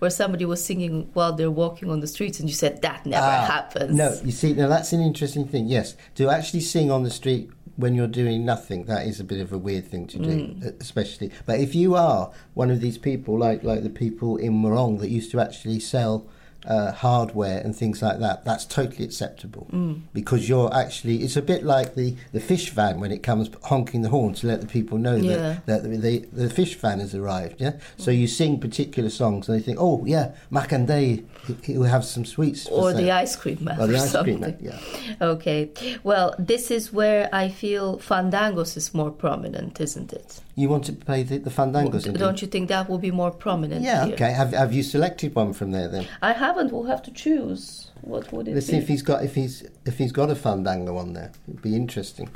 where 0.00 0.10
somebody 0.10 0.44
was 0.44 0.62
singing 0.64 1.08
while 1.14 1.32
they're 1.32 1.50
walking 1.50 1.90
on 1.90 2.00
the 2.00 2.06
streets, 2.08 2.40
and 2.40 2.48
you 2.48 2.54
said 2.54 2.82
that 2.82 3.06
never 3.06 3.24
Ah, 3.24 3.46
happens. 3.46 3.94
No, 3.96 4.14
you 4.24 4.32
see, 4.32 4.52
now 4.52 4.68
that's 4.68 4.92
an 4.92 5.00
interesting 5.00 5.46
thing. 5.46 5.68
Yes, 5.68 5.96
to 6.16 6.28
actually 6.28 6.60
sing 6.60 6.90
on 6.90 7.02
the 7.04 7.10
street 7.10 7.50
when 7.76 7.94
you're 7.94 8.06
doing 8.08 8.44
nothing, 8.44 8.84
that 8.84 9.06
is 9.06 9.18
a 9.20 9.24
bit 9.24 9.40
of 9.40 9.50
a 9.52 9.56
weird 9.56 9.86
thing 9.86 10.06
to 10.08 10.18
do, 10.18 10.28
Mm. 10.28 10.80
especially. 10.80 11.30
But 11.46 11.60
if 11.60 11.74
you 11.74 11.94
are 11.94 12.30
one 12.52 12.70
of 12.70 12.82
these 12.82 12.98
people, 12.98 13.38
like 13.38 13.62
like 13.64 13.82
the 13.82 13.88
people 13.88 14.36
in 14.36 14.52
Morón 14.52 14.98
that 15.00 15.08
used 15.08 15.30
to 15.30 15.40
actually 15.40 15.80
sell 15.80 16.26
uh, 16.66 16.92
hardware 16.92 17.58
and 17.64 17.74
things 17.74 18.00
like 18.02 18.18
that, 18.20 18.44
that's 18.44 18.64
totally 18.64 19.04
acceptable 19.04 19.66
Mm. 19.72 20.02
because 20.12 20.48
you're 20.48 20.72
actually. 20.74 21.16
It's 21.24 21.36
a 21.36 21.42
bit 21.42 21.64
like 21.64 21.94
the, 21.94 22.14
the 22.32 22.40
fish 22.40 22.70
van 22.70 23.00
when 23.00 23.10
it 23.10 23.22
comes 23.22 23.50
honking 23.64 24.02
the 24.02 24.08
horn 24.10 24.34
to 24.34 24.46
let 24.46 24.60
the 24.60 24.66
people 24.66 24.98
know 24.98 25.16
Yeah. 25.16 25.58
that, 25.66 25.82
that 25.82 25.82
the, 26.02 26.18
the 26.32 26.48
fish 26.50 26.76
van 26.76 27.00
has 27.00 27.14
arrived. 27.14 27.60
Yeah, 27.60 27.72
so 27.96 28.10
you 28.10 28.28
sing 28.28 28.60
particular 28.60 29.10
songs 29.10 29.48
and 29.48 29.58
they 29.58 29.62
think, 29.62 29.78
oh 29.80 30.04
yeah, 30.06 30.32
Macandé, 30.52 31.24
he- 31.46 31.72
he'll 31.72 31.82
have 31.84 32.04
some 32.04 32.24
sweets. 32.24 32.66
Or 32.66 32.90
sale." 32.92 33.00
the 33.00 33.10
ice 33.10 33.34
cream 33.36 33.58
man. 33.62 33.80
Or 33.80 33.86
the 33.86 33.96
ice 33.96 34.12
cream 34.12 34.40
something. 34.40 34.40
man, 34.40 34.56
yeah. 34.60 34.78
Okay. 35.20 35.70
Well, 36.04 36.34
this 36.38 36.70
is 36.70 36.92
where 36.92 37.28
I 37.32 37.48
feel 37.48 37.98
fandangos 37.98 38.76
is 38.76 38.94
more 38.94 39.10
prominent, 39.10 39.80
isn't 39.80 40.12
it? 40.12 40.40
You 40.54 40.68
want 40.68 40.84
to 40.84 40.92
play 40.92 41.22
the, 41.22 41.38
the 41.38 41.50
fandangos? 41.50 42.06
indeed? 42.06 42.18
Don't 42.18 42.42
you 42.42 42.48
think 42.48 42.68
that 42.68 42.88
will 42.88 42.98
be 42.98 43.10
more 43.10 43.30
prominent? 43.30 43.82
Yeah, 43.82 44.04
here? 44.04 44.14
okay. 44.14 44.32
Have, 44.32 44.52
have 44.52 44.72
you 44.72 44.82
selected 44.82 45.34
one 45.34 45.54
from 45.54 45.70
there 45.70 45.88
then? 45.88 46.06
I 46.20 46.32
haven't. 46.32 46.72
We'll 46.72 46.84
have 46.84 47.02
to 47.04 47.10
choose. 47.10 47.90
What 48.02 48.30
would 48.32 48.48
it 48.48 48.50
be. 48.50 48.54
Let's 48.56 48.66
be? 48.66 48.72
see 48.72 48.78
if 48.78 48.88
he's 48.88 49.02
got 49.02 49.24
if 49.24 49.34
he's 49.34 49.64
if 49.86 49.96
he's 49.96 50.12
got 50.12 50.30
a 50.30 50.34
fandango 50.34 50.96
on 50.98 51.14
there. 51.14 51.32
It'd 51.48 51.62
be 51.62 51.74
interesting. 51.74 52.28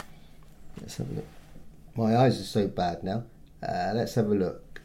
Let's 0.80 0.96
have 0.96 1.10
a 1.10 1.14
look. 1.14 1.26
My 1.94 2.16
eyes 2.16 2.40
are 2.40 2.44
so 2.44 2.68
bad 2.68 3.04
now. 3.04 3.24
Uh, 3.62 3.92
let's 3.94 4.14
have 4.14 4.26
a 4.26 4.34
look. 4.34 4.80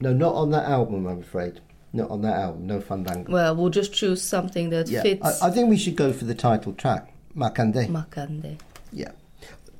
No, 0.00 0.12
not 0.12 0.34
on 0.34 0.50
that 0.50 0.68
album. 0.68 1.06
I'm 1.06 1.20
afraid. 1.20 1.60
Not 1.92 2.10
on 2.10 2.22
that 2.22 2.36
album. 2.36 2.66
No 2.66 2.80
fandango. 2.80 3.32
well, 3.32 3.54
we'll 3.54 3.70
just 3.70 3.92
choose 3.94 4.20
something 4.20 4.70
that 4.70 4.88
yeah, 4.88 5.02
fits 5.02 5.42
I, 5.42 5.48
I 5.48 5.50
think 5.50 5.70
we 5.70 5.76
should 5.78 5.94
go 5.96 6.12
for 6.12 6.24
the 6.24 6.34
title 6.34 6.72
track, 6.72 7.12
Macandé. 7.36 7.86
Macande. 7.88 8.58
yeah. 8.92 9.12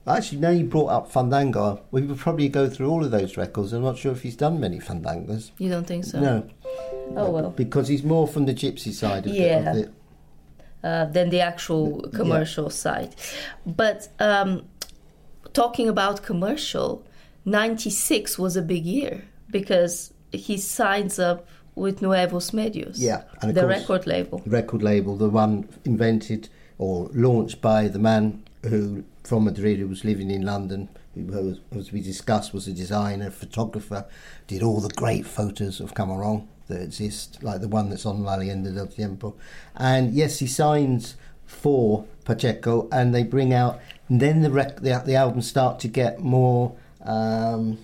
Actually, 0.06 0.38
now 0.38 0.50
you 0.50 0.64
brought 0.64 0.88
up 0.88 1.10
fandango, 1.10 1.82
we 1.90 2.02
would 2.02 2.18
probably 2.18 2.48
go 2.48 2.68
through 2.68 2.90
all 2.90 3.02
of 3.04 3.10
those 3.10 3.36
records. 3.38 3.72
I'm 3.72 3.82
not 3.82 3.96
sure 3.96 4.12
if 4.12 4.20
he's 4.22 4.36
done 4.36 4.60
many 4.60 4.78
fandangos. 4.78 5.50
You 5.58 5.70
don't 5.70 5.86
think 5.86 6.04
so? 6.04 6.20
No. 6.20 6.46
Oh 7.16 7.30
well. 7.30 7.50
Because 7.50 7.88
he's 7.88 8.02
more 8.04 8.28
from 8.28 8.44
the 8.46 8.52
gypsy 8.54 8.92
side 8.92 9.26
of, 9.26 9.32
Yeah. 9.32 9.72
the. 9.72 9.90
uh, 10.82 11.04
than 11.06 11.30
the 11.30 11.40
actual 11.40 12.02
Yeah. 12.04 12.18
commercial 12.18 12.68
side. 12.68 13.14
But 13.64 14.08
um, 14.18 14.64
talking 15.54 15.88
about 15.88 16.22
commercial, 16.22 17.02
96 17.46 18.38
was 18.38 18.56
a 18.56 18.62
big 18.62 18.84
year 18.84 19.22
because 19.50 20.12
he 20.32 20.58
signs 20.58 21.18
up 21.18 21.46
with 21.76 22.02
Nuevos 22.02 22.50
Medios. 22.50 22.96
Yeah, 22.98 23.22
and 23.40 23.54
the 23.54 23.66
record 23.66 24.06
label. 24.06 24.42
record 24.46 24.82
label, 24.82 25.16
the 25.16 25.28
one 25.30 25.66
invented 25.86 26.48
or 26.78 27.08
launched 27.14 27.60
by 27.62 27.88
the 27.88 27.98
man 27.98 28.42
who 28.64 29.04
from 29.24 29.44
Madrid 29.44 29.78
who 29.78 29.88
was 29.88 30.04
living 30.04 30.30
in 30.30 30.42
London, 30.42 30.88
who 31.14 31.24
was, 31.24 31.60
as 31.76 31.92
we 31.92 32.00
discussed 32.00 32.52
was 32.52 32.68
a 32.68 32.72
designer, 32.72 33.30
photographer, 33.30 34.06
did 34.46 34.62
all 34.62 34.80
the 34.80 34.90
great 34.90 35.26
photos 35.26 35.80
of 35.80 35.94
Camarón 35.94 36.46
that 36.68 36.82
exist, 36.82 37.42
like 37.42 37.60
the 37.60 37.68
one 37.68 37.90
that's 37.90 38.06
on 38.06 38.22
La 38.22 38.36
Leyenda 38.36 38.74
del 38.74 38.86
Tiempo. 38.86 39.34
And 39.74 40.12
yes, 40.12 40.38
he 40.38 40.46
signs 40.46 41.16
for 41.46 42.06
Pacheco, 42.24 42.88
and 42.92 43.14
they 43.14 43.22
bring 43.22 43.52
out. 43.52 43.80
And 44.08 44.20
then 44.20 44.42
the 44.42 44.50
rec- 44.50 44.80
the, 44.80 45.02
the 45.04 45.14
albums 45.14 45.48
start 45.48 45.78
to 45.80 45.88
get 45.88 46.20
more. 46.20 46.76
Um, 47.02 47.78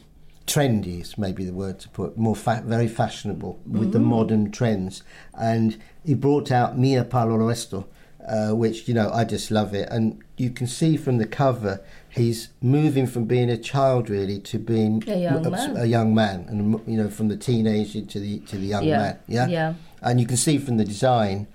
trendy 0.47 1.01
is 1.01 1.17
maybe 1.17 1.45
the 1.45 1.53
word 1.53 1.79
to 1.79 1.89
put 1.91 2.17
more 2.19 2.35
fa- 2.35 2.63
very 2.67 2.89
fashionable 2.89 3.61
with 3.67 3.93
the 3.93 4.01
modern 4.01 4.51
trends 4.51 5.05
and 5.35 5.81
he 6.05 6.13
brought 6.13 6.51
out 6.51 6.77
Mia 6.77 7.05
Palo 7.05 7.37
Resto 7.37 7.85
uh, 8.29 8.51
which 8.55 8.87
you 8.89 8.95
know 8.95 9.11
I 9.13 9.25
just 9.25 9.51
love 9.51 9.75
it 9.75 9.89
and 9.91 10.23
you 10.37 10.51
can 10.51 10.67
see 10.67 10.97
from 10.97 11.19
the 11.19 11.27
cover 11.27 11.81
he's 12.11 12.49
moving 12.61 13.07
from 13.07 13.25
being 13.25 13.51
a 13.51 13.57
child 13.59 14.09
really 14.11 14.39
to 14.41 14.59
being 14.59 15.03
A 15.09 15.17
young 15.19 15.51
man. 15.51 15.77
a 15.77 15.85
young 15.87 16.15
man 16.15 16.45
and 16.49 16.81
you 16.87 16.97
know 17.03 17.09
from 17.11 17.29
the 17.29 17.37
teenager 17.37 18.03
to 18.03 18.21
the 18.21 18.39
to 18.41 18.57
the 18.59 18.67
young 18.67 18.85
Yeah, 18.85 18.99
man 18.99 19.19
yeah 19.27 19.47
yeah. 19.49 19.75
and 20.03 20.21
you 20.21 20.27
can 20.27 20.37
see 20.37 20.59
from 20.59 20.77
the 20.77 20.85
design 20.85 21.47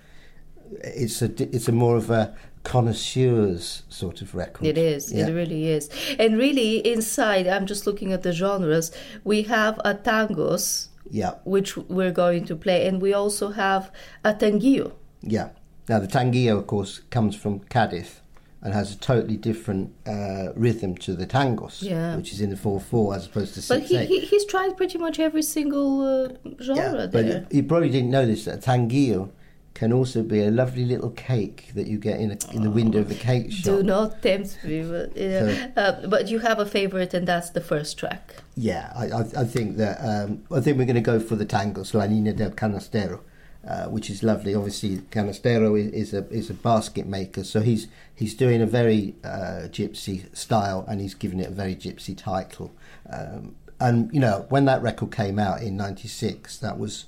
it's 0.83 1.21
a 1.21 1.29
it's 1.55 1.67
a 1.67 1.71
more 1.71 1.95
of 1.97 2.09
a 2.09 2.35
connoisseur's 2.63 3.83
sort 3.89 4.21
of 4.21 4.33
record 4.35 4.65
It 4.65 4.77
is. 4.77 5.11
Yeah. 5.13 5.27
It 5.27 5.33
really 5.33 5.67
is. 5.69 5.89
And 6.17 6.37
really, 6.37 6.77
inside, 6.79 7.45
I'm 7.47 7.65
just 7.67 7.85
looking 7.85 8.11
at 8.11 8.23
the 8.23 8.33
genres. 8.33 8.91
We 9.23 9.43
have 9.43 9.79
a 9.85 9.93
tangos, 9.93 10.87
yeah 11.09 11.33
which 11.43 11.77
we're 11.77 12.11
going 12.11 12.45
to 12.45 12.55
play, 12.55 12.87
and 12.87 13.01
we 13.01 13.13
also 13.13 13.49
have 13.49 13.91
a 14.23 14.33
tanguillo. 14.33 14.93
Yeah. 15.21 15.49
Now 15.87 15.99
the 15.99 16.07
tanguillo, 16.07 16.57
of 16.57 16.67
course, 16.67 17.01
comes 17.09 17.35
from 17.35 17.59
Cadiz 17.69 18.21
and 18.61 18.73
has 18.73 18.93
a 18.93 18.97
totally 18.97 19.37
different 19.37 19.93
uh, 20.07 20.47
rhythm 20.55 20.95
to 20.97 21.13
the 21.13 21.27
tangos, 21.27 21.83
Yeah. 21.83 22.15
which 22.15 22.31
is 22.33 22.41
in 22.41 22.49
the 22.49 22.57
four 22.57 22.79
four 22.79 23.13
as 23.15 23.27
opposed 23.27 23.53
to 23.53 23.59
But 23.59 23.85
six 23.87 23.89
he, 23.89 24.05
he, 24.05 24.19
he's 24.21 24.45
tried 24.45 24.75
pretty 24.75 24.97
much 24.97 25.19
every 25.19 25.43
single 25.43 26.01
uh, 26.01 26.29
genre 26.61 27.01
yeah, 27.01 27.05
there. 27.05 27.41
but 27.43 27.53
you 27.53 27.61
probably 27.63 27.89
didn't 27.91 28.09
know 28.09 28.25
this 28.25 28.45
that 28.45 28.55
a 28.55 28.71
tanguillo 28.71 29.29
can 29.75 29.91
also 29.93 30.23
be 30.23 30.41
a 30.41 30.49
lovely 30.49 30.85
little 30.85 31.09
cake 31.11 31.69
that 31.75 31.85
you 31.85 31.97
get 31.99 32.17
in 32.19 32.31
a, 32.31 32.37
in 32.55 32.63
the 32.63 32.69
window 32.71 32.99
of 32.99 33.11
a 33.11 33.13
cake 33.13 33.51
shop. 33.51 33.65
Do 33.65 33.83
not 33.83 34.21
tempt 34.23 34.57
me. 34.63 34.81
But, 34.83 35.15
uh, 35.17 35.53
So- 35.53 35.71
uh, 35.75 36.07
but 36.07 36.29
you 36.29 36.39
have 36.39 36.59
a 36.59 36.65
favorite, 36.65 37.13
and 37.13 37.27
that's 37.27 37.49
the 37.49 37.59
first 37.61 37.99
track. 37.99 38.35
Yeah, 38.55 38.91
I, 38.95 39.07
I, 39.09 39.19
I 39.41 39.43
think 39.43 39.75
that 39.77 39.97
um, 39.99 40.43
I 40.49 40.61
think 40.61 40.77
we're 40.77 40.85
going 40.85 40.95
to 40.95 41.01
go 41.01 41.19
for 41.19 41.35
the 41.35 41.45
tangos, 41.45 41.93
La 41.93 42.07
Nina 42.07 42.31
del 42.31 42.51
Canastero, 42.51 43.19
uh, 43.67 43.85
which 43.85 44.09
is 44.09 44.23
lovely. 44.23 44.53
Obviously, 44.53 44.97
Canastero 45.11 45.79
is, 45.79 45.91
is 45.91 46.13
a 46.13 46.27
is 46.29 46.49
a 46.49 46.53
basket 46.53 47.07
maker, 47.07 47.43
so 47.43 47.61
he's 47.61 47.87
he's 48.13 48.33
doing 48.33 48.61
a 48.61 48.65
very 48.65 49.15
uh, 49.23 49.67
gypsy 49.69 50.35
style, 50.35 50.85
and 50.87 51.01
he's 51.01 51.15
giving 51.15 51.39
it 51.39 51.49
a 51.49 51.53
very 51.53 51.75
gypsy 51.75 52.15
title. 52.15 52.73
Um, 53.11 53.55
and 53.79 54.13
you 54.13 54.19
know, 54.19 54.45
when 54.49 54.65
that 54.65 54.81
record 54.81 55.11
came 55.11 55.39
out 55.39 55.61
in 55.61 55.77
'96, 55.77 56.57
that 56.59 56.77
was, 56.77 57.05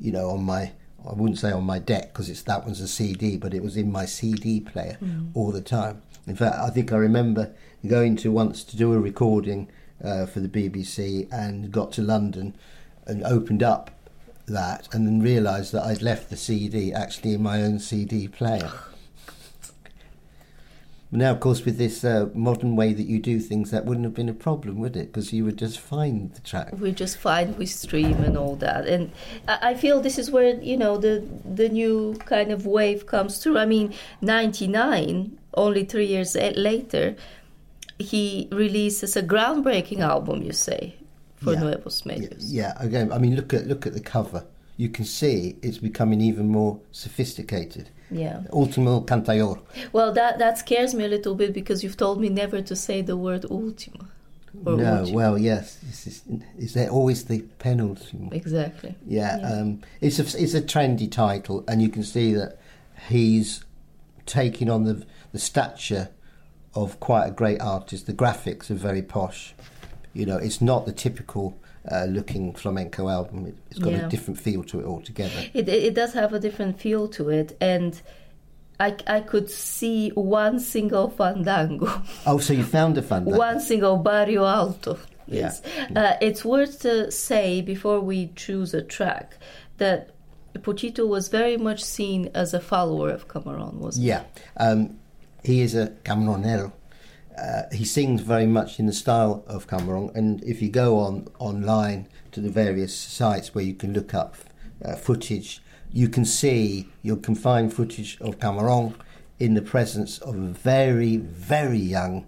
you 0.00 0.12
know, 0.12 0.30
on 0.30 0.44
my 0.44 0.72
I 1.08 1.12
wouldn't 1.12 1.38
say 1.38 1.52
on 1.52 1.64
my 1.64 1.78
deck 1.78 2.12
because 2.12 2.28
it's 2.28 2.42
that 2.42 2.64
one's 2.64 2.80
a 2.80 2.88
CD, 2.88 3.36
but 3.36 3.54
it 3.54 3.62
was 3.62 3.76
in 3.76 3.92
my 3.92 4.06
CD 4.06 4.60
player 4.60 4.98
all 5.34 5.52
the 5.52 5.60
time. 5.60 6.02
In 6.26 6.34
fact, 6.34 6.56
I 6.56 6.70
think 6.70 6.92
I 6.92 6.96
remember 6.96 7.52
going 7.86 8.16
to 8.16 8.32
once 8.32 8.64
to 8.64 8.76
do 8.76 8.92
a 8.92 8.98
recording 8.98 9.68
uh, 10.02 10.26
for 10.26 10.40
the 10.40 10.48
BBC 10.48 11.32
and 11.32 11.70
got 11.70 11.92
to 11.92 12.02
London 12.02 12.56
and 13.06 13.22
opened 13.22 13.62
up 13.62 13.90
that 14.46 14.88
and 14.92 15.06
then 15.06 15.20
realised 15.20 15.72
that 15.72 15.84
I'd 15.84 16.02
left 16.02 16.30
the 16.30 16.36
CD 16.36 16.92
actually 16.92 17.34
in 17.34 17.42
my 17.42 17.62
own 17.62 17.78
CD 17.78 18.28
player. 18.28 18.70
Now, 21.12 21.30
of 21.30 21.40
course, 21.40 21.64
with 21.64 21.78
this 21.78 22.04
uh, 22.04 22.28
modern 22.34 22.74
way 22.74 22.92
that 22.92 23.06
you 23.06 23.20
do 23.20 23.38
things, 23.38 23.70
that 23.70 23.84
wouldn't 23.84 24.04
have 24.04 24.14
been 24.14 24.28
a 24.28 24.34
problem, 24.34 24.78
would 24.80 24.96
it? 24.96 25.06
Because 25.06 25.32
you 25.32 25.44
would 25.44 25.56
just 25.56 25.78
find 25.78 26.34
the 26.34 26.40
track. 26.40 26.72
We 26.78 26.90
just 26.90 27.16
find 27.16 27.56
we 27.56 27.66
stream 27.66 28.24
and 28.24 28.36
all 28.36 28.56
that, 28.56 28.88
and 28.88 29.12
I 29.46 29.74
feel 29.74 30.00
this 30.00 30.18
is 30.18 30.32
where 30.32 30.60
you 30.60 30.76
know 30.76 30.98
the 30.98 31.24
the 31.44 31.68
new 31.68 32.16
kind 32.26 32.50
of 32.50 32.66
wave 32.66 33.06
comes 33.06 33.38
through. 33.38 33.56
I 33.56 33.66
mean, 33.66 33.94
'99, 34.20 35.38
only 35.54 35.84
three 35.84 36.06
years 36.06 36.34
later, 36.34 37.14
he 37.98 38.48
releases 38.50 39.16
a 39.16 39.22
groundbreaking 39.22 40.00
album. 40.00 40.42
You 40.42 40.52
say 40.52 40.96
for 41.36 41.52
Yeah. 41.52 41.60
Nuevos 41.60 42.02
Medios. 42.02 42.36
yeah, 42.40 42.72
again, 42.78 43.12
I 43.12 43.18
mean, 43.18 43.36
look 43.36 43.52
at 43.54 43.66
look 43.66 43.86
at 43.86 43.92
the 43.94 44.00
cover. 44.00 44.44
You 44.78 44.88
can 44.90 45.04
see 45.04 45.56
it's 45.62 45.78
becoming 45.78 46.20
even 46.20 46.48
more 46.48 46.78
sophisticated. 46.92 47.88
Yeah. 48.10 48.42
Ultimo 48.52 49.00
Cantaor. 49.00 49.60
Well, 49.92 50.12
that 50.12 50.38
that 50.38 50.58
scares 50.58 50.94
me 50.94 51.04
a 51.04 51.08
little 51.08 51.34
bit 51.34 51.52
because 51.52 51.82
you've 51.82 51.96
told 51.96 52.20
me 52.20 52.28
never 52.28 52.60
to 52.62 52.76
say 52.76 53.02
the 53.02 53.16
word 53.16 53.44
ultima. 53.50 54.08
Or 54.64 54.76
No, 54.76 54.98
ultimo. 54.98 55.16
well, 55.16 55.38
yes. 55.38 55.78
Is, 55.90 56.06
is, 56.06 56.22
is 56.58 56.74
there 56.74 56.88
always 56.88 57.24
the 57.24 57.42
penultimo? 57.58 58.32
exactly. 58.32 58.94
Yeah, 59.06 59.38
Yeah. 59.38 59.48
Um, 59.52 59.80
it's 60.00 60.18
a 60.18 60.22
it's 60.42 60.54
a 60.54 60.62
trendy 60.62 61.10
title, 61.10 61.64
and 61.68 61.80
you 61.82 61.88
can 61.88 62.02
see 62.04 62.32
that 62.34 62.58
he's 63.08 63.64
taking 64.26 64.70
on 64.70 64.84
the 64.84 65.04
the 65.32 65.38
stature 65.38 66.08
of 66.74 67.00
quite 67.00 67.26
a 67.26 67.30
great 67.30 67.60
artist. 67.60 68.06
The 68.06 68.12
graphics 68.14 68.70
are 68.70 68.74
very 68.74 69.02
posh. 69.02 69.54
You 70.16 70.26
know, 70.26 70.38
it's 70.38 70.60
not 70.60 70.86
the 70.86 70.92
typical 70.92 71.44
uh, 71.92 72.04
looking 72.06 72.54
flamenco 72.54 73.08
album. 73.08 73.46
It, 73.46 73.54
it's 73.70 73.78
got 73.78 73.92
Yeah. 73.92 74.06
a 74.06 74.08
different 74.08 74.38
feel 74.40 74.62
to 74.64 74.80
it 74.80 74.86
altogether. 74.86 75.40
It, 75.54 75.68
it 75.68 75.94
does 75.94 76.12
have 76.14 76.32
a 76.32 76.40
different 76.40 76.80
feel 76.80 77.06
to 77.08 77.28
it, 77.30 77.56
and 77.60 78.00
I, 78.80 78.96
I 79.06 79.20
could 79.20 79.50
see 79.50 80.10
one 80.10 80.58
single 80.60 81.08
fandango, 81.10 82.02
Oh, 82.26 82.38
so 82.38 82.52
you 82.52 82.64
found 82.64 82.96
a 82.98 83.02
fandango? 83.02 83.38
one 83.38 83.60
single 83.60 83.96
barrio 83.98 84.44
alto. 84.46 84.98
Yeah. 85.28 85.40
Yes. 85.40 85.62
Uh, 85.94 86.14
it's 86.20 86.44
worth 86.44 86.80
to 86.82 87.10
say 87.10 87.60
before 87.60 88.00
we 88.00 88.30
choose 88.36 88.74
a 88.74 88.82
track 88.82 89.36
that 89.78 90.10
Potito 90.54 91.06
was 91.06 91.28
very 91.28 91.56
much 91.58 91.82
seen 91.84 92.30
as 92.34 92.54
a 92.54 92.60
follower 92.60 93.10
of 93.10 93.28
Camarón, 93.28 93.74
wasn't 93.74 94.04
he? 94.04 94.08
Yeah, 94.08 94.22
um, 94.56 94.98
he 95.44 95.60
is 95.62 95.74
a 95.74 95.88
Camaronero. 96.04 96.72
Uh, 97.40 97.62
he 97.72 97.84
sings 97.84 98.22
very 98.22 98.46
much 98.46 98.78
in 98.78 98.86
the 98.86 98.92
style 98.92 99.44
of 99.46 99.66
Camarón, 99.66 100.14
and 100.14 100.42
if 100.44 100.62
you 100.62 100.68
go 100.70 100.98
on 100.98 101.28
online 101.38 102.08
to 102.32 102.40
the 102.40 102.48
various 102.50 102.96
sites 102.96 103.54
where 103.54 103.64
you 103.64 103.74
can 103.74 103.92
look 103.92 104.14
up 104.14 104.36
uh, 104.84 104.94
footage, 104.96 105.60
you 105.92 106.08
can 106.08 106.24
see 106.24 106.88
you 107.02 107.16
can 107.16 107.34
find 107.34 107.72
footage 107.72 108.18
of 108.20 108.38
Camarón 108.38 108.94
in 109.38 109.54
the 109.54 109.62
presence 109.62 110.18
of 110.18 110.34
a 110.34 110.38
very 110.48 111.16
very 111.18 111.78
young 111.78 112.26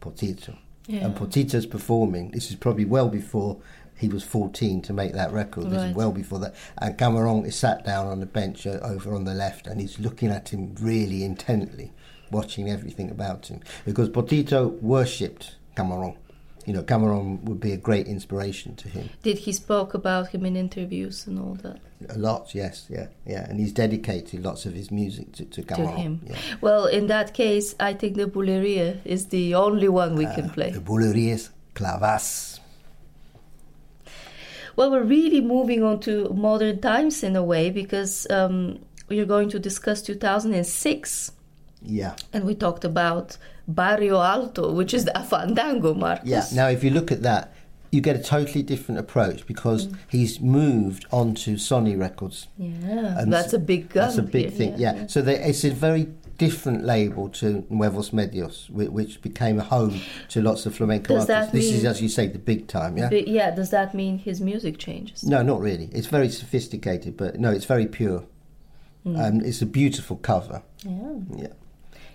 Potito. 0.00 0.56
Yeah. 0.86 1.06
And 1.06 1.14
Potito's 1.16 1.66
performing. 1.66 2.32
This 2.32 2.50
is 2.50 2.56
probably 2.56 2.84
well 2.84 3.08
before 3.08 3.58
he 3.96 4.08
was 4.08 4.24
14 4.24 4.82
to 4.82 4.92
make 4.92 5.12
that 5.12 5.32
record. 5.32 5.70
This 5.70 5.78
Right. 5.78 5.90
is 5.90 5.94
well 5.94 6.10
before 6.12 6.40
that. 6.40 6.54
And 6.78 6.98
Camarón 6.98 7.46
is 7.46 7.54
sat 7.54 7.84
down 7.84 8.08
on 8.08 8.18
the 8.20 8.26
bench 8.26 8.66
uh, 8.66 8.80
over 8.82 9.14
on 9.14 9.24
the 9.24 9.32
left 9.34 9.66
and 9.68 9.80
he's 9.80 10.00
looking 10.00 10.28
at 10.30 10.48
him 10.48 10.74
really 10.80 11.22
intently, 11.22 11.92
watching 12.32 12.68
everything 12.70 13.10
about 13.10 13.46
him. 13.46 13.60
Because 13.84 14.08
Potito 14.08 14.80
worshipped 14.80 15.54
Camarón. 15.76 16.16
You 16.66 16.72
know, 16.72 16.82
Camarón 16.82 17.42
would 17.42 17.60
be 17.60 17.72
a 17.72 17.76
great 17.76 18.06
inspiration 18.06 18.76
to 18.76 18.88
him. 18.88 19.10
Did 19.22 19.38
he 19.38 19.52
spoke 19.52 19.94
about 19.94 20.28
him 20.28 20.46
in 20.46 20.56
interviews 20.56 21.26
and 21.26 21.38
all 21.38 21.54
that 21.62 21.80
A 22.08 22.18
lot, 22.18 22.54
yes, 22.54 22.86
yeah, 22.88 23.08
yeah. 23.26 23.48
And 23.48 23.58
he's 23.58 23.72
dedicated 23.72 24.44
lots 24.44 24.64
of 24.66 24.74
his 24.74 24.90
music 24.90 25.32
to, 25.32 25.44
to 25.44 25.62
to 25.62 25.74
Camarón. 25.74 25.96
him? 25.96 26.20
Yeah. 26.26 26.36
Well, 26.60 26.86
in 26.86 27.08
that 27.08 27.34
case, 27.34 27.74
I 27.80 27.94
think 27.94 28.16
the 28.16 28.26
Boulerie 28.26 29.00
is 29.04 29.26
the 29.26 29.54
only 29.54 29.88
one 29.88 30.14
we 30.14 30.26
can 30.26 30.50
play. 30.50 30.70
The 30.70 30.80
Bouleries 30.80 31.50
Clavas. 31.74 32.60
Well, 34.76 34.90
we're 34.90 35.04
really 35.04 35.40
moving 35.40 35.82
on 35.82 36.00
to 36.00 36.32
modern 36.32 36.80
times 36.80 37.22
in 37.22 37.36
a 37.36 37.42
way 37.42 37.70
because 37.70 38.26
um, 38.30 38.78
we're 39.08 39.26
going 39.26 39.50
to 39.50 39.58
discuss 39.58 40.00
2006, 40.02 41.32
Yeah. 41.84 42.14
and 42.32 42.44
we 42.44 42.54
talked 42.54 42.84
about 42.84 43.36
Barrio 43.68 44.20
Alto, 44.20 44.72
which 44.72 44.92
is 44.94 45.04
the 45.04 45.12
Fandango, 45.28 45.94
Marcos. 45.94 46.26
Yeah. 46.28 46.44
Now, 46.54 46.68
if 46.68 46.82
you 46.84 46.90
look 46.90 47.12
at 47.12 47.22
that, 47.22 47.52
you 47.90 48.00
get 48.00 48.16
a 48.16 48.22
totally 48.22 48.62
different 48.62 48.98
approach 48.98 49.46
because 49.46 49.86
Mm. 49.86 49.96
he's 50.08 50.40
moved 50.40 51.04
on 51.12 51.34
to 51.34 51.54
Sony 51.54 51.98
Records. 51.98 52.48
yeah, 52.58 53.18
And 53.18 53.32
that's 53.32 53.52
a 53.52 53.58
big 53.58 53.90
gun. 53.90 54.06
That's 54.06 54.18
a 54.18 54.22
big 54.22 54.48
here, 54.48 54.50
thing. 54.50 54.74
Yeah. 54.78 55.06
So 55.08 55.20
they, 55.22 55.36
it's 55.38 55.62
a 55.64 55.70
very 55.70 56.08
different 56.38 56.84
label 56.84 57.28
to 57.28 57.64
Nuevos 57.70 58.10
Medios, 58.10 58.68
which, 58.70 59.20
became 59.22 59.58
a 59.60 59.62
home 59.62 60.00
to 60.30 60.40
lots 60.42 60.64
of 60.66 60.74
flamenco 60.74 61.14
Does 61.14 61.28
artists. 61.30 61.52
This 61.52 61.66
is, 61.70 61.84
as 61.84 62.00
you 62.00 62.08
say, 62.08 62.26
the 62.28 62.38
big 62.38 62.66
time. 62.66 62.96
Yeah. 62.96 63.10
Yeah, 63.12 63.50
does 63.54 63.70
that 63.70 63.94
mean 63.94 64.18
his 64.18 64.40
music 64.40 64.78
changes? 64.78 65.22
No, 65.22 65.42
not 65.42 65.60
really. 65.60 65.88
It's 65.92 66.06
very 66.08 66.30
sophisticated, 66.30 67.16
but 67.16 67.38
no, 67.38 67.50
it's 67.50 67.66
very 67.66 67.86
pure. 67.86 68.24
Mm. 69.06 69.20
Um, 69.20 69.40
it's 69.44 69.60
a 69.62 69.66
beautiful 69.66 70.16
cover. 70.16 70.62
Yeah. 70.84 71.12
Yeah. 71.36 71.46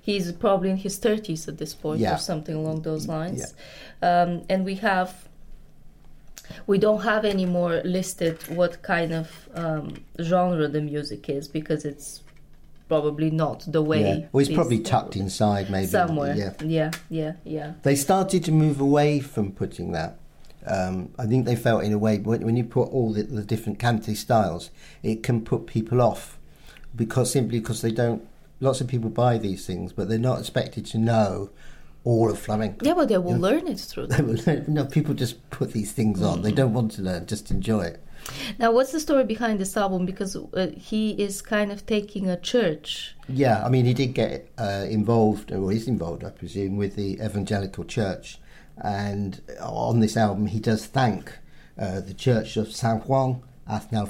He's 0.07 0.31
probably 0.31 0.69
in 0.69 0.77
his 0.77 0.97
30s 0.99 1.49
at 1.49 1.57
this 1.57 1.73
point 1.73 1.99
Yeah. 1.99 2.15
or 2.15 2.17
something 2.17 2.55
along 2.55 2.83
those 2.83 3.07
lines. 3.09 3.53
Um, 4.01 4.29
and 4.49 4.63
we 4.63 4.75
have 4.75 5.11
We 6.65 6.77
don't 6.77 7.01
have 7.01 7.25
anymore 7.25 7.81
listed 7.83 8.37
what 8.59 8.81
kind 8.81 9.11
of 9.11 9.27
um, 9.53 9.85
genre 10.21 10.67
the 10.69 10.79
music 10.79 11.29
is 11.29 11.45
because 11.49 11.83
it's 11.83 12.09
probably 12.87 13.29
not 13.29 13.65
the 13.67 13.81
way. 13.81 14.01
Yeah. 14.19 14.27
Well, 14.31 14.41
it's 14.45 14.53
probably 14.53 14.79
tucked 14.79 15.17
inside, 15.17 15.69
maybe. 15.69 15.87
somewhere. 15.87 16.33
Yeah. 16.37 16.53
yeah, 16.63 16.91
yeah, 17.09 17.33
yeah. 17.43 17.73
They 17.83 17.95
started 17.97 18.45
to 18.45 18.51
move 18.53 18.79
away 18.79 19.19
from 19.19 19.51
putting 19.51 19.91
that. 19.91 20.11
Um, 20.65 21.09
I 21.19 21.25
think 21.25 21.45
they 21.45 21.57
felt 21.57 21.83
in 21.83 21.91
a 21.91 21.97
way 21.97 22.17
when, 22.19 22.45
when 22.45 22.55
you 22.55 22.63
put 22.63 22.87
all 22.95 23.11
the, 23.11 23.23
the 23.23 23.43
different 23.43 23.77
cante 23.77 24.15
styles, 24.15 24.69
it 25.03 25.23
can 25.23 25.41
put 25.41 25.65
people 25.67 26.01
off 26.01 26.37
because 26.95 27.29
simply 27.31 27.59
because 27.59 27.81
they 27.81 27.91
don't. 27.91 28.21
Lots 28.59 28.81
of 28.81 28.87
people 28.87 29.09
buy 29.09 29.37
these 29.37 29.65
things, 29.65 29.93
but 29.93 30.09
they're 30.09 30.17
not 30.17 30.39
expected 30.39 30.85
to 30.87 30.97
know 30.97 31.49
all 32.03 32.31
of 32.31 32.39
flamenco. 32.39 32.85
Yeah, 32.85 32.93
but 32.93 33.09
they 33.09 33.17
will 33.17 33.37
learn 33.37 33.67
it 33.67 33.79
through. 33.89 34.07
They 34.07 34.23
will 34.23 34.39
learn- 34.45 34.65
no, 34.67 34.85
people 34.85 35.13
just 35.13 35.49
put 35.49 35.73
these 35.73 35.91
things 35.91 36.21
on. 36.21 36.41
They 36.41 36.51
don't 36.51 36.73
want 36.73 36.91
to 36.93 37.01
learn, 37.01 37.25
just 37.25 37.51
enjoy 37.51 37.81
it. 37.81 38.03
Now, 38.59 38.71
what's 38.71 38.91
the 38.91 38.99
story 38.99 39.23
behind 39.23 39.59
this 39.59 39.77
album? 39.77 40.05
Because 40.05 40.35
uh, 40.35 40.71
he 40.75 41.11
is 41.11 41.41
kind 41.41 41.71
of 41.71 41.85
taking 41.85 42.27
a 42.29 42.39
church. 42.39 43.15
Yeah, 43.29 43.63
I 43.63 43.69
mean, 43.69 43.85
he 43.85 43.93
did 43.93 44.13
get 44.13 44.49
uh, 44.57 44.85
involved, 44.89 45.51
or 45.51 45.71
is 45.71 45.87
involved, 45.87 46.23
I 46.23 46.31
presume, 46.31 46.77
with 46.77 46.95
the 46.95 47.13
evangelical 47.21 47.85
church. 47.85 48.39
And 48.81 49.41
on 49.61 49.99
this 49.99 50.17
album, 50.17 50.47
he 50.47 50.59
does 50.59 50.85
thank 50.85 51.37
uh, 51.77 51.99
the 51.99 52.13
Church 52.13 52.57
of 52.57 52.71
San 52.71 52.97
Juan 52.99 53.41
Aznal 53.69 54.09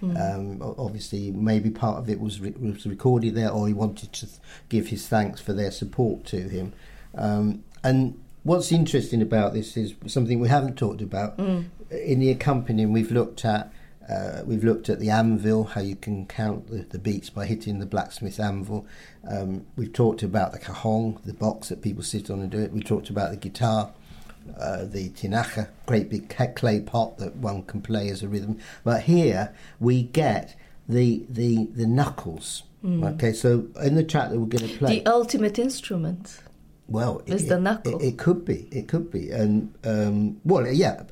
Farache. 0.00 0.34
Um, 0.34 0.74
obviously, 0.78 1.30
maybe 1.30 1.70
part 1.70 1.98
of 1.98 2.08
it 2.08 2.20
was, 2.20 2.40
re- 2.40 2.54
was 2.58 2.86
recorded 2.86 3.34
there, 3.34 3.50
or 3.50 3.66
he 3.66 3.74
wanted 3.74 4.12
to 4.12 4.28
give 4.68 4.88
his 4.88 5.08
thanks 5.08 5.40
for 5.40 5.52
their 5.52 5.70
support 5.70 6.24
to 6.26 6.48
him. 6.48 6.72
Um, 7.14 7.64
and 7.82 8.20
what's 8.42 8.72
interesting 8.72 9.22
about 9.22 9.54
this 9.54 9.76
is 9.76 9.94
something 10.06 10.40
we 10.40 10.48
haven't 10.48 10.76
talked 10.76 11.02
about. 11.02 11.38
In 11.90 12.20
the 12.20 12.30
accompanying, 12.30 12.92
we've 12.92 13.12
looked 13.12 13.44
at 13.44 13.72
uh, 14.08 14.42
we've 14.46 14.64
looked 14.64 14.88
at 14.88 15.00
the 15.00 15.10
anvil, 15.10 15.64
how 15.64 15.82
you 15.82 15.94
can 15.94 16.24
count 16.26 16.68
the, 16.68 16.78
the 16.78 16.98
beats 16.98 17.28
by 17.28 17.44
hitting 17.44 17.78
the 17.78 17.86
blacksmith 17.86 18.40
anvil. 18.40 18.86
Um, 19.28 19.66
we've 19.76 19.92
talked 19.92 20.22
about 20.22 20.52
the 20.52 20.58
cajon, 20.58 21.18
the 21.26 21.34
box 21.34 21.68
that 21.68 21.82
people 21.82 22.02
sit 22.02 22.30
on 22.30 22.40
and 22.40 22.50
do 22.50 22.58
it. 22.58 22.72
We 22.72 22.80
talked 22.80 23.10
about 23.10 23.30
the 23.30 23.36
guitar, 23.36 23.92
uh, 24.58 24.84
the 24.84 25.10
tinaja, 25.10 25.68
great 25.86 26.08
big 26.08 26.28
clay 26.56 26.80
pot 26.80 27.18
that 27.18 27.36
one 27.36 27.62
can 27.64 27.80
play 27.82 28.08
as 28.08 28.22
a 28.22 28.28
rhythm. 28.28 28.58
But 28.84 29.02
here 29.02 29.54
we 29.80 30.02
get 30.04 30.56
the 30.88 31.24
the 31.28 31.66
the 31.74 31.86
knuckles. 31.86 32.62
Okay, 32.84 33.32
so 33.32 33.66
in 33.82 33.96
the 33.96 34.04
track 34.04 34.30
that 34.30 34.38
we're 34.38 34.46
going 34.46 34.68
to 34.70 34.78
play, 34.78 35.00
The 35.00 35.06
ultimate 35.10 35.58
instrument. 35.58 36.38
well, 36.86 37.20
Is 37.26 37.42
it, 37.44 37.48
the 37.48 37.58
knuckle. 37.60 37.98
It, 38.00 38.06
it 38.10 38.18
could 38.18 38.44
be. 38.44 38.68
It 38.70 38.86
could 38.86 39.10
be. 39.10 39.30
And 39.30 39.74
um, 39.84 40.40
well, 40.44 40.64
yeah, 40.66 41.02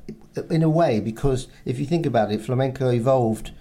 in 0.49 0.63
a 0.63 0.69
way, 0.69 1.01
because 1.01 1.47
if 1.65 1.77
you 1.77 1.85
think 1.85 2.05
about 2.05 2.31
it, 2.31 2.41
flamenco 2.41 2.89
evolved 2.89 3.51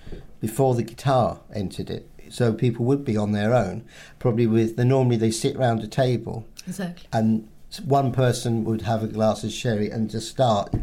before 0.40 0.74
the 0.76 0.84
guitar 0.84 1.40
entered 1.52 1.90
it. 1.90 2.08
So 2.30 2.52
people 2.52 2.84
would 2.86 3.04
be 3.04 3.16
on 3.16 3.32
their 3.32 3.52
own, 3.52 3.84
probably 4.20 4.46
with. 4.46 4.76
The, 4.76 4.84
normally 4.84 5.16
they 5.16 5.30
sit 5.32 5.56
round 5.58 5.82
a 5.82 5.88
table, 5.88 6.46
Exactly. 6.66 7.08
and 7.12 7.48
one 7.80 8.12
person 8.12 8.64
would 8.64 8.82
have 8.82 9.02
a 9.02 9.08
glass 9.08 9.44
of 9.44 9.52
sherry 9.52 9.90
and 9.90 10.10
just 10.10 10.28
start 10.28 10.74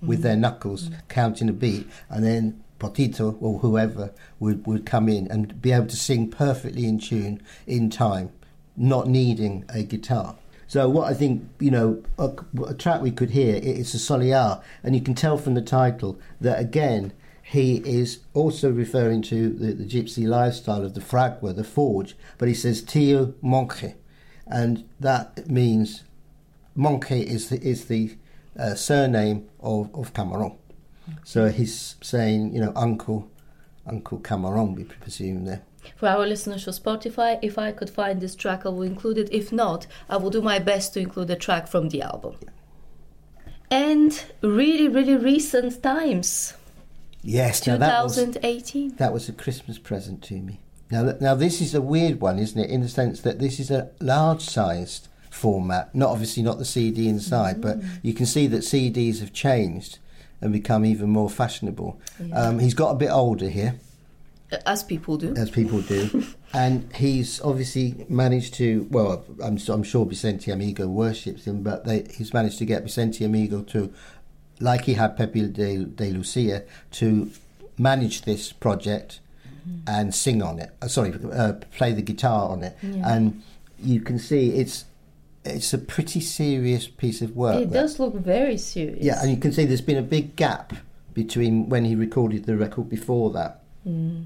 with 0.00 0.22
their 0.22 0.32
mm-hmm. 0.32 0.42
knuckles 0.42 0.90
counting 1.08 1.48
a 1.48 1.52
beat, 1.52 1.86
and 2.08 2.24
then 2.24 2.62
Potito 2.78 3.36
or 3.40 3.60
whoever 3.60 4.12
would, 4.40 4.66
would 4.66 4.84
come 4.84 5.08
in 5.08 5.26
and 5.30 5.60
be 5.62 5.72
able 5.72 5.86
to 5.86 5.96
sing 5.96 6.30
perfectly 6.30 6.86
in 6.86 6.98
tune 6.98 7.42
in 7.66 7.88
time, 7.90 8.30
not 8.76 9.08
needing 9.08 9.64
a 9.68 9.82
guitar. 9.82 10.36
So 10.66 10.88
what 10.88 11.10
I 11.10 11.14
think, 11.14 11.48
you 11.60 11.70
know, 11.70 12.02
a, 12.18 12.30
a 12.66 12.74
track 12.74 13.00
we 13.00 13.10
could 13.10 13.30
hear, 13.30 13.60
it's 13.62 13.94
a 13.94 13.98
Soleá, 13.98 14.62
and 14.82 14.94
you 14.94 15.00
can 15.00 15.14
tell 15.14 15.36
from 15.36 15.54
the 15.54 15.62
title 15.62 16.18
that 16.40 16.58
again, 16.58 17.12
he 17.42 17.76
is 17.84 18.20
also 18.32 18.72
referring 18.72 19.22
to 19.22 19.50
the, 19.50 19.74
the 19.74 19.84
gypsy 19.84 20.26
lifestyle 20.26 20.84
of 20.84 20.94
the 20.94 21.00
fragua, 21.00 21.54
the 21.54 21.62
forge, 21.62 22.16
but 22.38 22.48
he 22.48 22.54
says 22.54 22.82
Tio 22.82 23.34
Monche, 23.42 23.94
and 24.46 24.88
that 24.98 25.48
means 25.48 26.04
Monche 26.74 27.20
is 27.20 27.48
the, 27.48 27.62
is 27.62 27.86
the 27.86 28.16
uh, 28.58 28.74
surname 28.74 29.48
of, 29.60 29.94
of 29.94 30.12
Camarón. 30.12 30.56
So 31.24 31.48
he's 31.48 31.96
saying, 32.02 32.54
you 32.54 32.60
know, 32.60 32.72
Uncle, 32.74 33.30
Uncle 33.86 34.18
Camarón, 34.18 34.74
we 34.74 34.84
presume 34.84 35.44
there. 35.44 35.62
For 35.96 36.08
our 36.08 36.26
listeners 36.26 36.64
for 36.64 36.70
Spotify, 36.70 37.38
if 37.42 37.58
I 37.58 37.72
could 37.72 37.90
find 37.90 38.20
this 38.20 38.34
track, 38.34 38.64
I 38.64 38.70
will 38.70 38.82
include 38.82 39.18
it. 39.18 39.28
If 39.30 39.52
not, 39.52 39.86
I 40.08 40.16
will 40.16 40.30
do 40.30 40.40
my 40.40 40.58
best 40.58 40.94
to 40.94 41.00
include 41.00 41.30
a 41.30 41.36
track 41.36 41.68
from 41.68 41.90
the 41.90 42.02
album. 42.02 42.36
And 43.70 44.24
really, 44.40 44.88
really 44.88 45.16
recent 45.16 45.82
times. 45.82 46.54
Yes, 47.22 47.66
now 47.66 47.78
that 47.78 48.04
was 48.04 48.16
2018. 48.16 48.96
that 48.96 49.12
was 49.12 49.28
a 49.28 49.32
Christmas 49.32 49.78
present 49.78 50.22
to 50.24 50.34
me. 50.34 50.60
Now, 50.90 51.14
now 51.20 51.34
this 51.34 51.60
is 51.60 51.74
a 51.74 51.80
weird 51.80 52.20
one, 52.20 52.38
isn't 52.38 52.60
it? 52.60 52.70
In 52.70 52.82
the 52.82 52.88
sense 52.88 53.20
that 53.22 53.38
this 53.38 53.58
is 53.58 53.70
a 53.70 53.90
large-sized 54.00 55.08
format, 55.34 55.94
not 55.94 56.10
obviously 56.10 56.42
not 56.42 56.58
the 56.58 56.64
CD 56.64 57.08
inside, 57.08 57.60
but 57.60 57.78
you 58.02 58.14
can 58.14 58.24
see 58.24 58.46
that 58.46 58.58
CDs 58.58 59.20
have 59.20 59.32
changed 59.32 59.98
and 60.40 60.52
become 60.52 60.84
even 60.84 61.10
more 61.10 61.28
fashionable. 61.28 62.00
Yeah. 62.20 62.40
Um, 62.40 62.58
he's 62.60 62.74
got 62.74 62.90
a 62.90 62.94
bit 62.94 63.10
older 63.10 63.48
here. 63.48 63.78
As 64.66 64.84
people 64.84 65.16
do. 65.16 65.34
as 65.34 65.50
people 65.50 65.80
do. 65.82 66.24
and 66.52 66.88
he's 66.94 67.40
obviously 67.40 68.06
managed 68.08 68.54
to, 68.54 68.86
well, 68.90 69.24
I'm, 69.42 69.58
I'm 69.68 69.82
sure 69.82 70.06
Vicente 70.06 70.50
Amigo 70.50 70.86
worships 70.86 71.46
him, 71.46 71.62
but 71.62 71.84
they, 71.84 72.06
he's 72.14 72.32
managed 72.32 72.58
to 72.58 72.64
get 72.64 72.82
Vicente 72.84 73.24
Amigo 73.24 73.62
to, 73.62 73.92
like 74.60 74.84
he 74.84 74.94
had 74.94 75.16
Pepe 75.16 75.48
de, 75.48 75.84
de 75.84 76.10
Lucia, 76.10 76.62
to 76.92 77.30
manage 77.76 78.22
this 78.22 78.52
project 78.52 79.18
and 79.86 80.14
sing 80.14 80.42
on 80.42 80.60
it. 80.60 80.70
Uh, 80.80 80.88
sorry, 80.88 81.12
uh, 81.32 81.54
play 81.76 81.92
the 81.92 82.02
guitar 82.02 82.50
on 82.50 82.62
it. 82.62 82.76
Yeah. 82.82 83.14
And 83.14 83.42
you 83.82 84.00
can 84.00 84.18
see 84.18 84.50
it's 84.50 84.84
it's 85.44 85.72
a 85.74 85.78
pretty 85.78 86.20
serious 86.20 86.86
piece 86.88 87.20
of 87.22 87.36
work. 87.36 87.56
It 87.56 87.70
that- 87.70 87.80
does 87.82 87.98
look 87.98 88.14
very 88.14 88.56
serious. 88.58 88.98
Yeah, 89.04 89.20
and 89.22 89.30
you 89.30 89.36
can 89.36 89.52
see 89.52 89.64
there's 89.64 89.80
been 89.80 89.98
a 89.98 90.02
big 90.02 90.36
gap 90.36 90.72
between 91.12 91.68
when 91.68 91.84
he 91.84 91.94
recorded 91.94 92.44
the 92.44 92.56
record 92.56 92.88
before 92.88 93.30
that. 93.32 93.62
Mm. 93.86 94.24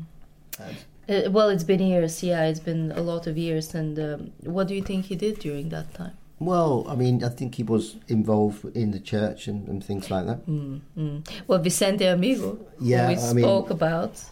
Uh, 1.08 1.30
well, 1.30 1.48
it's 1.48 1.64
been 1.64 1.80
years. 1.80 2.22
Yeah, 2.22 2.44
it's 2.46 2.60
been 2.60 2.92
a 2.92 3.00
lot 3.00 3.26
of 3.26 3.36
years. 3.38 3.74
And 3.74 3.98
um, 3.98 4.30
what 4.42 4.68
do 4.68 4.74
you 4.74 4.82
think 4.82 5.06
he 5.06 5.16
did 5.16 5.38
during 5.38 5.68
that 5.70 5.92
time? 5.94 6.12
Well, 6.40 6.84
I 6.88 6.94
mean, 6.94 7.24
I 7.24 7.30
think 7.30 7.56
he 7.56 7.62
was 7.64 7.96
involved 8.06 8.64
in 8.76 8.92
the 8.92 9.00
church 9.00 9.48
and, 9.48 9.66
and 9.68 9.82
things 9.82 10.10
like 10.10 10.26
that. 10.26 10.46
Mm, 10.46 10.80
mm. 10.96 11.28
Well, 11.48 11.58
Vicente 11.58 12.06
Amigo, 12.06 12.58
Yeah, 12.80 13.08
who 13.08 13.14
we 13.14 13.20
I 13.20 13.32
mean- 13.32 13.44
spoke 13.44 13.70
about 13.70 14.22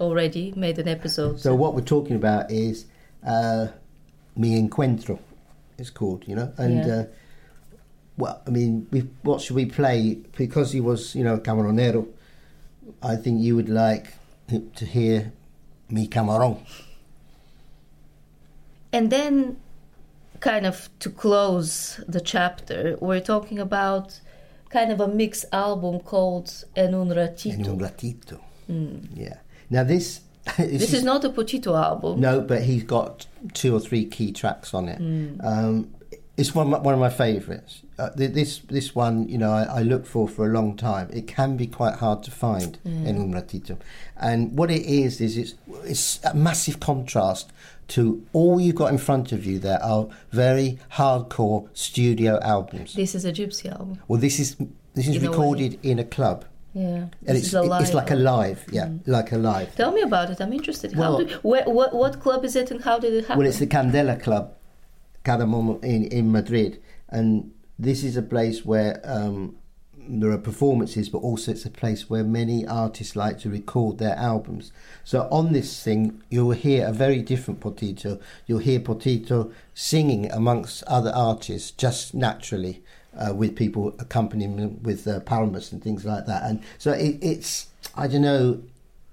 already, 0.00 0.52
made 0.56 0.78
an 0.78 0.88
episode. 0.88 1.40
So 1.40 1.54
what 1.54 1.74
we're 1.74 1.80
talking 1.80 2.16
about 2.16 2.50
is 2.50 2.84
uh, 3.26 3.68
Mi 4.36 4.60
Encuentro, 4.60 5.18
it's 5.78 5.90
called, 5.90 6.26
you 6.26 6.34
know. 6.34 6.52
And 6.58 6.84
Yeah. 6.84 6.94
uh, 6.94 7.04
well, 8.16 8.42
I 8.46 8.50
mean, 8.50 8.86
we, 8.90 9.00
what 9.22 9.40
should 9.40 9.56
we 9.56 9.66
play? 9.66 10.18
Because 10.36 10.72
he 10.72 10.80
was, 10.80 11.14
you 11.14 11.22
know, 11.24 11.38
Camaronero. 11.38 12.06
I 13.02 13.14
think 13.16 13.40
you 13.40 13.54
would 13.54 13.68
like 13.68 14.14
to 14.48 14.84
hear 14.84 15.32
Mi 15.88 16.08
Camarón. 16.08 16.58
And 18.92 19.10
then, 19.10 19.56
kind 20.40 20.66
of 20.66 20.88
to 21.00 21.10
close 21.10 22.00
the 22.08 22.20
chapter, 22.20 22.96
we're 23.00 23.20
talking 23.20 23.58
about 23.58 24.20
kind 24.70 24.90
of 24.90 25.00
a 25.00 25.06
mixed 25.08 25.44
album 25.52 26.00
called 26.00 26.64
En 26.74 26.94
un 26.94 27.08
ratito. 27.10 27.54
En 27.54 27.66
un 27.68 27.78
ratito. 27.78 28.40
Mm. 28.68 29.08
Yeah. 29.14 29.36
Now 29.70 29.84
this. 29.84 30.20
This 30.58 30.92
is 30.92 31.02
not 31.04 31.24
a 31.24 31.30
Potito 31.30 31.76
album. 31.80 32.20
No, 32.20 32.40
but 32.40 32.62
he's 32.62 32.82
got 32.84 33.26
two 33.54 33.74
or 33.74 33.80
three 33.80 34.04
key 34.06 34.32
tracks 34.32 34.74
on 34.74 34.88
it. 34.88 35.00
Mm. 35.00 35.44
Um, 35.44 35.94
it's 36.36 36.54
one 36.54 36.70
one 36.70 36.94
of 36.94 37.00
my 37.00 37.10
favourites. 37.10 37.82
Uh, 37.98 38.10
th- 38.10 38.32
this 38.32 38.58
this 38.68 38.94
one, 38.94 39.28
you 39.28 39.36
know, 39.38 39.50
I, 39.50 39.64
I 39.64 39.82
look 39.82 40.06
for 40.06 40.28
for 40.28 40.46
a 40.46 40.52
long 40.52 40.76
time. 40.76 41.10
It 41.12 41.26
can 41.26 41.56
be 41.56 41.66
quite 41.66 41.96
hard 41.96 42.22
to 42.24 42.30
find 42.30 42.78
Mm. 42.86 43.06
in 43.06 43.16
un 43.20 43.32
ratito, 43.32 43.76
and 44.16 44.56
what 44.56 44.70
it 44.70 44.82
is 44.86 45.20
is 45.20 45.36
it's 45.36 45.54
it's 45.84 46.20
a 46.24 46.34
massive 46.34 46.78
contrast 46.78 47.50
to 47.88 48.22
all 48.32 48.60
you've 48.60 48.76
got 48.76 48.92
in 48.92 48.98
front 48.98 49.32
of 49.32 49.44
you. 49.44 49.58
There 49.58 49.82
are 49.82 50.06
very 50.30 50.78
hardcore 50.92 51.68
studio 51.72 52.38
albums. 52.40 52.94
This 52.94 53.14
is 53.16 53.24
a 53.24 53.32
gypsy 53.32 53.70
album. 53.72 53.98
Well, 54.06 54.20
this 54.20 54.38
is 54.38 54.56
this 54.94 55.08
is 55.08 55.16
In 55.16 55.28
recorded 55.28 55.78
in 55.82 55.98
a 55.98 56.04
club, 56.04 56.44
Yeah. 56.78 57.06
and 57.28 57.36
it's 57.38 57.48
is 57.48 57.54
a 57.54 57.62
it's 57.82 57.94
like 58.00 58.10
a 58.18 58.20
live, 58.34 58.60
yeah, 58.78 58.86
Mm. 58.86 59.00
like 59.06 59.32
a 59.32 59.38
live. 59.38 59.68
Tell 59.74 59.92
me 59.98 60.02
about 60.10 60.30
it. 60.30 60.40
I'm 60.40 60.52
interested. 60.60 60.92
How 60.92 61.00
Well- 61.00 61.18
do, 61.24 61.34
where, 61.50 61.64
what, 61.78 61.90
what 62.02 62.20
club 62.24 62.44
is 62.44 62.54
it 62.60 62.70
and 62.70 62.80
how 62.88 62.96
did 63.04 63.12
it 63.18 63.22
happen? 63.26 63.38
Well, 63.38 63.48
it's 63.48 63.58
the 63.58 63.66
Candela 63.76 64.16
Club, 64.26 64.44
Cardamom 65.24 65.78
in, 65.82 66.04
in 66.18 66.30
Madrid, 66.32 66.80
and 67.08 67.50
this 67.78 68.04
is 68.04 68.16
a 68.16 68.22
place 68.22 68.64
where 68.64 69.00
um, 69.04 69.56
there 70.10 70.30
are 70.30 70.38
performances, 70.38 71.08
but 71.08 71.18
also 71.18 71.50
it's 71.50 71.64
a 71.66 71.70
place 71.70 72.08
where 72.08 72.24
many 72.24 72.66
artists 72.66 73.14
like 73.16 73.38
to 73.40 73.50
record 73.50 73.98
their 73.98 74.16
albums. 74.16 74.72
So 75.04 75.28
on 75.30 75.52
this 75.52 75.82
thing, 75.82 76.22
you'll 76.30 76.52
hear 76.52 76.86
a 76.86 76.92
very 76.92 77.20
different 77.22 77.60
Potito. 77.60 78.20
You'll 78.46 78.60
hear 78.70 78.80
Potito 78.80 79.52
singing 79.74 80.30
amongst 80.32 80.82
other 80.84 81.12
artists 81.14 81.70
just 81.72 82.14
naturally. 82.14 82.82
Uh, 83.18 83.34
with 83.34 83.56
people 83.56 83.94
accompanying 83.98 84.56
them 84.56 84.82
with 84.82 85.06
uh, 85.06 85.20
palmas 85.20 85.72
and 85.72 85.82
things 85.82 86.04
like 86.04 86.26
that. 86.26 86.44
And 86.44 86.62
so 86.78 86.92
it, 86.92 87.18
it's, 87.20 87.66
I 87.94 88.06
don't 88.06 88.22
know, 88.22 88.62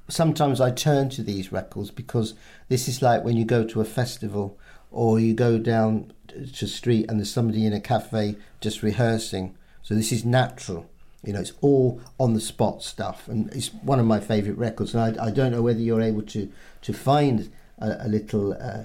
sometimes 0.08 0.62
I 0.62 0.72
turn 0.72 1.10
to 1.10 1.24
these 1.24 1.52
records 1.52 1.92
because 1.92 2.34
this 2.70 2.88
is 2.88 3.02
like 3.02 3.24
when 3.24 3.38
you 3.38 3.46
go 3.46 3.64
to 3.66 3.82
a 3.82 3.86
festival 3.86 4.58
or 4.92 5.20
you 5.20 5.34
go 5.34 5.58
down 5.58 6.14
to 6.54 6.68
street 6.68 7.10
and 7.10 7.20
there's 7.20 7.32
somebody 7.32 7.66
in 7.66 7.74
a 7.74 7.80
cafe 7.80 8.36
just 8.62 8.84
rehearsing. 8.84 9.56
So 9.82 9.96
this 9.96 10.12
is 10.12 10.26
natural. 10.26 10.90
You 11.24 11.34
know, 11.34 11.40
it's 11.40 11.54
all 11.62 12.02
on 12.20 12.34
the 12.34 12.42
spot 12.42 12.84
stuff, 12.84 13.28
and 13.28 13.52
it's 13.52 13.74
one 13.74 14.00
of 14.00 14.06
my 14.06 14.20
favourite 14.20 14.60
records. 14.60 14.94
And 14.94 15.20
I, 15.20 15.26
I, 15.26 15.32
don't 15.32 15.52
know 15.52 15.64
whether 15.64 15.80
you're 15.80 16.02
able 16.02 16.22
to 16.22 16.52
to 16.84 16.94
find 16.94 17.52
a, 17.80 17.98
a 18.02 18.08
little 18.08 18.54
uh, 18.54 18.84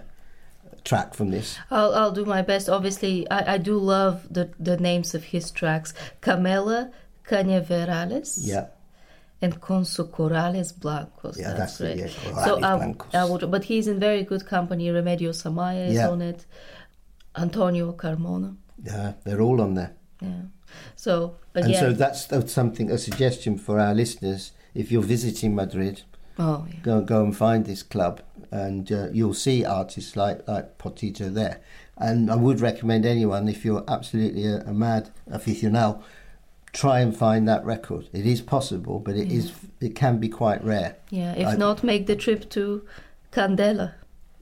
track 0.84 1.14
from 1.14 1.30
this. 1.30 1.58
I'll, 1.70 1.94
I'll 1.94 2.12
do 2.12 2.24
my 2.24 2.42
best. 2.42 2.68
Obviously, 2.68 3.28
I, 3.30 3.54
I 3.54 3.58
do 3.58 3.78
love 3.78 4.26
the 4.30 4.50
the 4.58 4.76
names 4.76 5.14
of 5.14 5.24
his 5.24 5.50
tracks: 5.50 5.94
Camela 6.20 6.92
Cañaverales. 7.26 8.38
Yeah. 8.40 8.66
And 9.42 9.58
con 9.58 9.86
su 9.86 10.04
corales 10.04 10.78
blancos. 10.78 11.38
Yeah, 11.38 11.54
that's, 11.54 11.78
that's 11.78 11.78
great. 11.78 11.98
It, 11.98 12.16
yeah, 12.26 12.44
so 12.44 12.62
um, 12.62 12.94
I, 13.14 13.20
I, 13.20 13.24
would, 13.24 13.50
but 13.50 13.64
he's 13.64 13.88
in 13.88 13.98
very 13.98 14.22
good 14.22 14.44
company. 14.44 14.88
Remedios 14.88 15.44
Amaya 15.44 15.88
is 15.88 15.94
yeah. 15.94 16.10
on 16.10 16.20
it. 16.20 16.44
Antonio 17.34 17.92
Carmona. 17.92 18.54
Yeah, 18.84 19.14
they're 19.24 19.40
all 19.40 19.62
on 19.62 19.74
there. 19.74 19.94
Yeah. 20.20 20.42
So 20.94 21.36
again, 21.54 21.70
and 21.70 21.78
so 21.78 21.92
that's, 21.92 22.26
that's 22.26 22.52
something 22.52 22.90
a 22.90 22.98
suggestion 22.98 23.56
for 23.56 23.80
our 23.80 23.94
listeners. 23.94 24.52
If 24.74 24.92
you're 24.92 25.02
visiting 25.02 25.54
Madrid, 25.54 26.02
oh, 26.40 26.66
yeah. 26.68 26.80
go 26.82 27.00
go 27.00 27.22
and 27.22 27.36
find 27.36 27.64
this 27.66 27.82
club, 27.82 28.22
and 28.50 28.90
uh, 28.90 29.08
you'll 29.12 29.34
see 29.34 29.64
artists 29.64 30.16
like 30.16 30.46
like 30.48 30.78
Potito 30.78 31.32
there. 31.32 31.60
And 31.96 32.30
I 32.30 32.36
would 32.36 32.60
recommend 32.60 33.04
anyone 33.04 33.48
if 33.48 33.64
you're 33.64 33.84
absolutely 33.86 34.46
a, 34.46 34.60
a 34.60 34.72
mad 34.72 35.10
aficionado, 35.30 36.02
try 36.72 37.00
and 37.00 37.16
find 37.16 37.46
that 37.48 37.64
record. 37.64 38.08
It 38.12 38.26
is 38.26 38.40
possible, 38.40 38.98
but 38.98 39.16
it 39.16 39.28
yeah. 39.28 39.38
is 39.38 39.52
it 39.80 39.94
can 39.94 40.18
be 40.18 40.28
quite 40.28 40.64
rare. 40.64 40.96
Yeah, 41.10 41.34
if 41.34 41.46
I, 41.46 41.56
not, 41.56 41.84
make 41.84 42.06
the 42.06 42.16
trip 42.16 42.48
to 42.50 42.86
Candela 43.32 43.94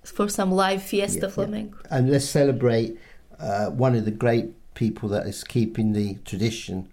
for 0.05 0.29
some 0.29 0.53
live 0.53 0.83
fiesta 0.83 1.27
yeah, 1.27 1.29
flamenco. 1.29 1.79
And 1.91 2.11
let's 2.11 2.29
celebrate 2.29 2.99
uh, 3.39 3.67
one 3.71 3.95
of 3.95 4.05
the 4.05 4.11
great 4.11 4.75
people 4.75 5.09
that 5.11 5.27
is 5.27 5.45
keeping 5.45 5.93
the 5.93 6.15
tradition 6.25 6.89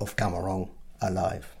of 0.00 0.16
Camarón 0.16 0.68
alive. 1.00 1.54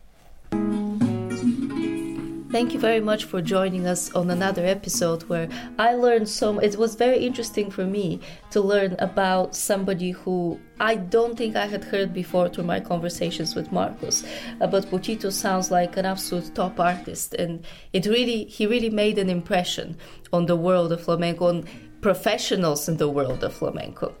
Thank 2.50 2.74
you 2.74 2.80
very 2.80 2.98
much 2.98 3.26
for 3.26 3.40
joining 3.40 3.86
us 3.86 4.12
on 4.12 4.28
another 4.28 4.66
episode 4.66 5.22
where 5.28 5.48
I 5.78 5.94
learned 5.94 6.28
so 6.28 6.58
it 6.58 6.76
was 6.76 6.96
very 6.96 7.18
interesting 7.18 7.70
for 7.70 7.84
me 7.84 8.20
to 8.50 8.60
learn 8.60 8.96
about 8.98 9.54
somebody 9.54 10.10
who 10.10 10.58
I 10.80 10.96
don't 10.96 11.38
think 11.38 11.54
I 11.54 11.66
had 11.66 11.84
heard 11.84 12.12
before 12.12 12.48
through 12.48 12.64
my 12.64 12.80
conversations 12.80 13.54
with 13.54 13.70
Marcos. 13.70 14.24
Uh, 14.60 14.66
but 14.66 14.86
Potito 14.86 15.30
sounds 15.30 15.70
like 15.70 15.96
an 15.96 16.04
absolute 16.04 16.52
top 16.52 16.80
artist 16.80 17.34
and 17.34 17.64
it 17.92 18.06
really 18.06 18.46
he 18.46 18.66
really 18.66 18.90
made 18.90 19.18
an 19.18 19.30
impression 19.30 19.96
on 20.32 20.46
the 20.46 20.56
world 20.56 20.90
of 20.90 21.02
flamenco 21.04 21.46
on 21.46 21.64
professionals 22.00 22.88
in 22.88 22.96
the 22.96 23.08
world 23.08 23.44
of 23.44 23.54
flamenco 23.54 24.12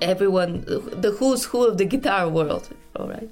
everyone, 0.00 0.64
the 0.66 1.14
who's 1.18 1.44
who 1.44 1.64
of 1.66 1.78
the 1.78 1.84
guitar 1.84 2.28
world. 2.28 2.68
All 2.96 3.08
right. 3.08 3.28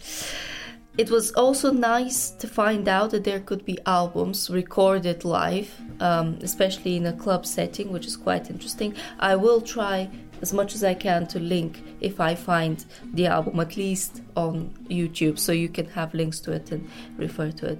It 1.00 1.10
was 1.10 1.32
also 1.32 1.72
nice 1.72 2.28
to 2.32 2.46
find 2.46 2.86
out 2.86 3.12
that 3.12 3.24
there 3.24 3.40
could 3.40 3.64
be 3.64 3.78
albums 3.86 4.50
recorded 4.50 5.24
live, 5.24 5.74
um, 5.98 6.38
especially 6.42 6.96
in 6.96 7.06
a 7.06 7.14
club 7.14 7.46
setting, 7.46 7.90
which 7.90 8.06
is 8.06 8.18
quite 8.18 8.50
interesting. 8.50 8.94
I 9.18 9.34
will 9.36 9.62
try 9.62 10.10
as 10.42 10.52
much 10.52 10.74
as 10.74 10.84
I 10.84 10.92
can 10.92 11.26
to 11.28 11.38
link 11.40 11.82
if 12.02 12.20
I 12.20 12.34
find 12.34 12.84
the 13.14 13.28
album, 13.28 13.58
at 13.60 13.78
least 13.78 14.20
on 14.36 14.74
YouTube, 14.90 15.38
so 15.38 15.52
you 15.52 15.70
can 15.70 15.86
have 15.86 16.12
links 16.12 16.38
to 16.40 16.52
it 16.52 16.70
and 16.70 16.86
refer 17.16 17.50
to 17.50 17.66
it. 17.72 17.78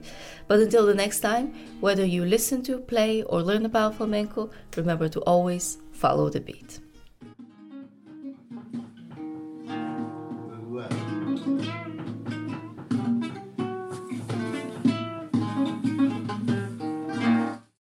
But 0.49 0.61
until 0.61 0.87
the 0.87 0.95
next 0.95 1.21
time, 1.21 1.53
whether 1.81 2.07
you 2.07 2.25
listen 2.25 2.63
to, 2.63 2.79
play, 2.79 3.23
or 3.25 3.43
learn 3.43 3.67
about 3.67 3.97
flamenco, 3.97 4.49
remember 4.79 5.11
to 5.11 5.21
always 5.25 5.77
follow 5.93 6.31
the 6.31 6.41
beat. 6.41 6.81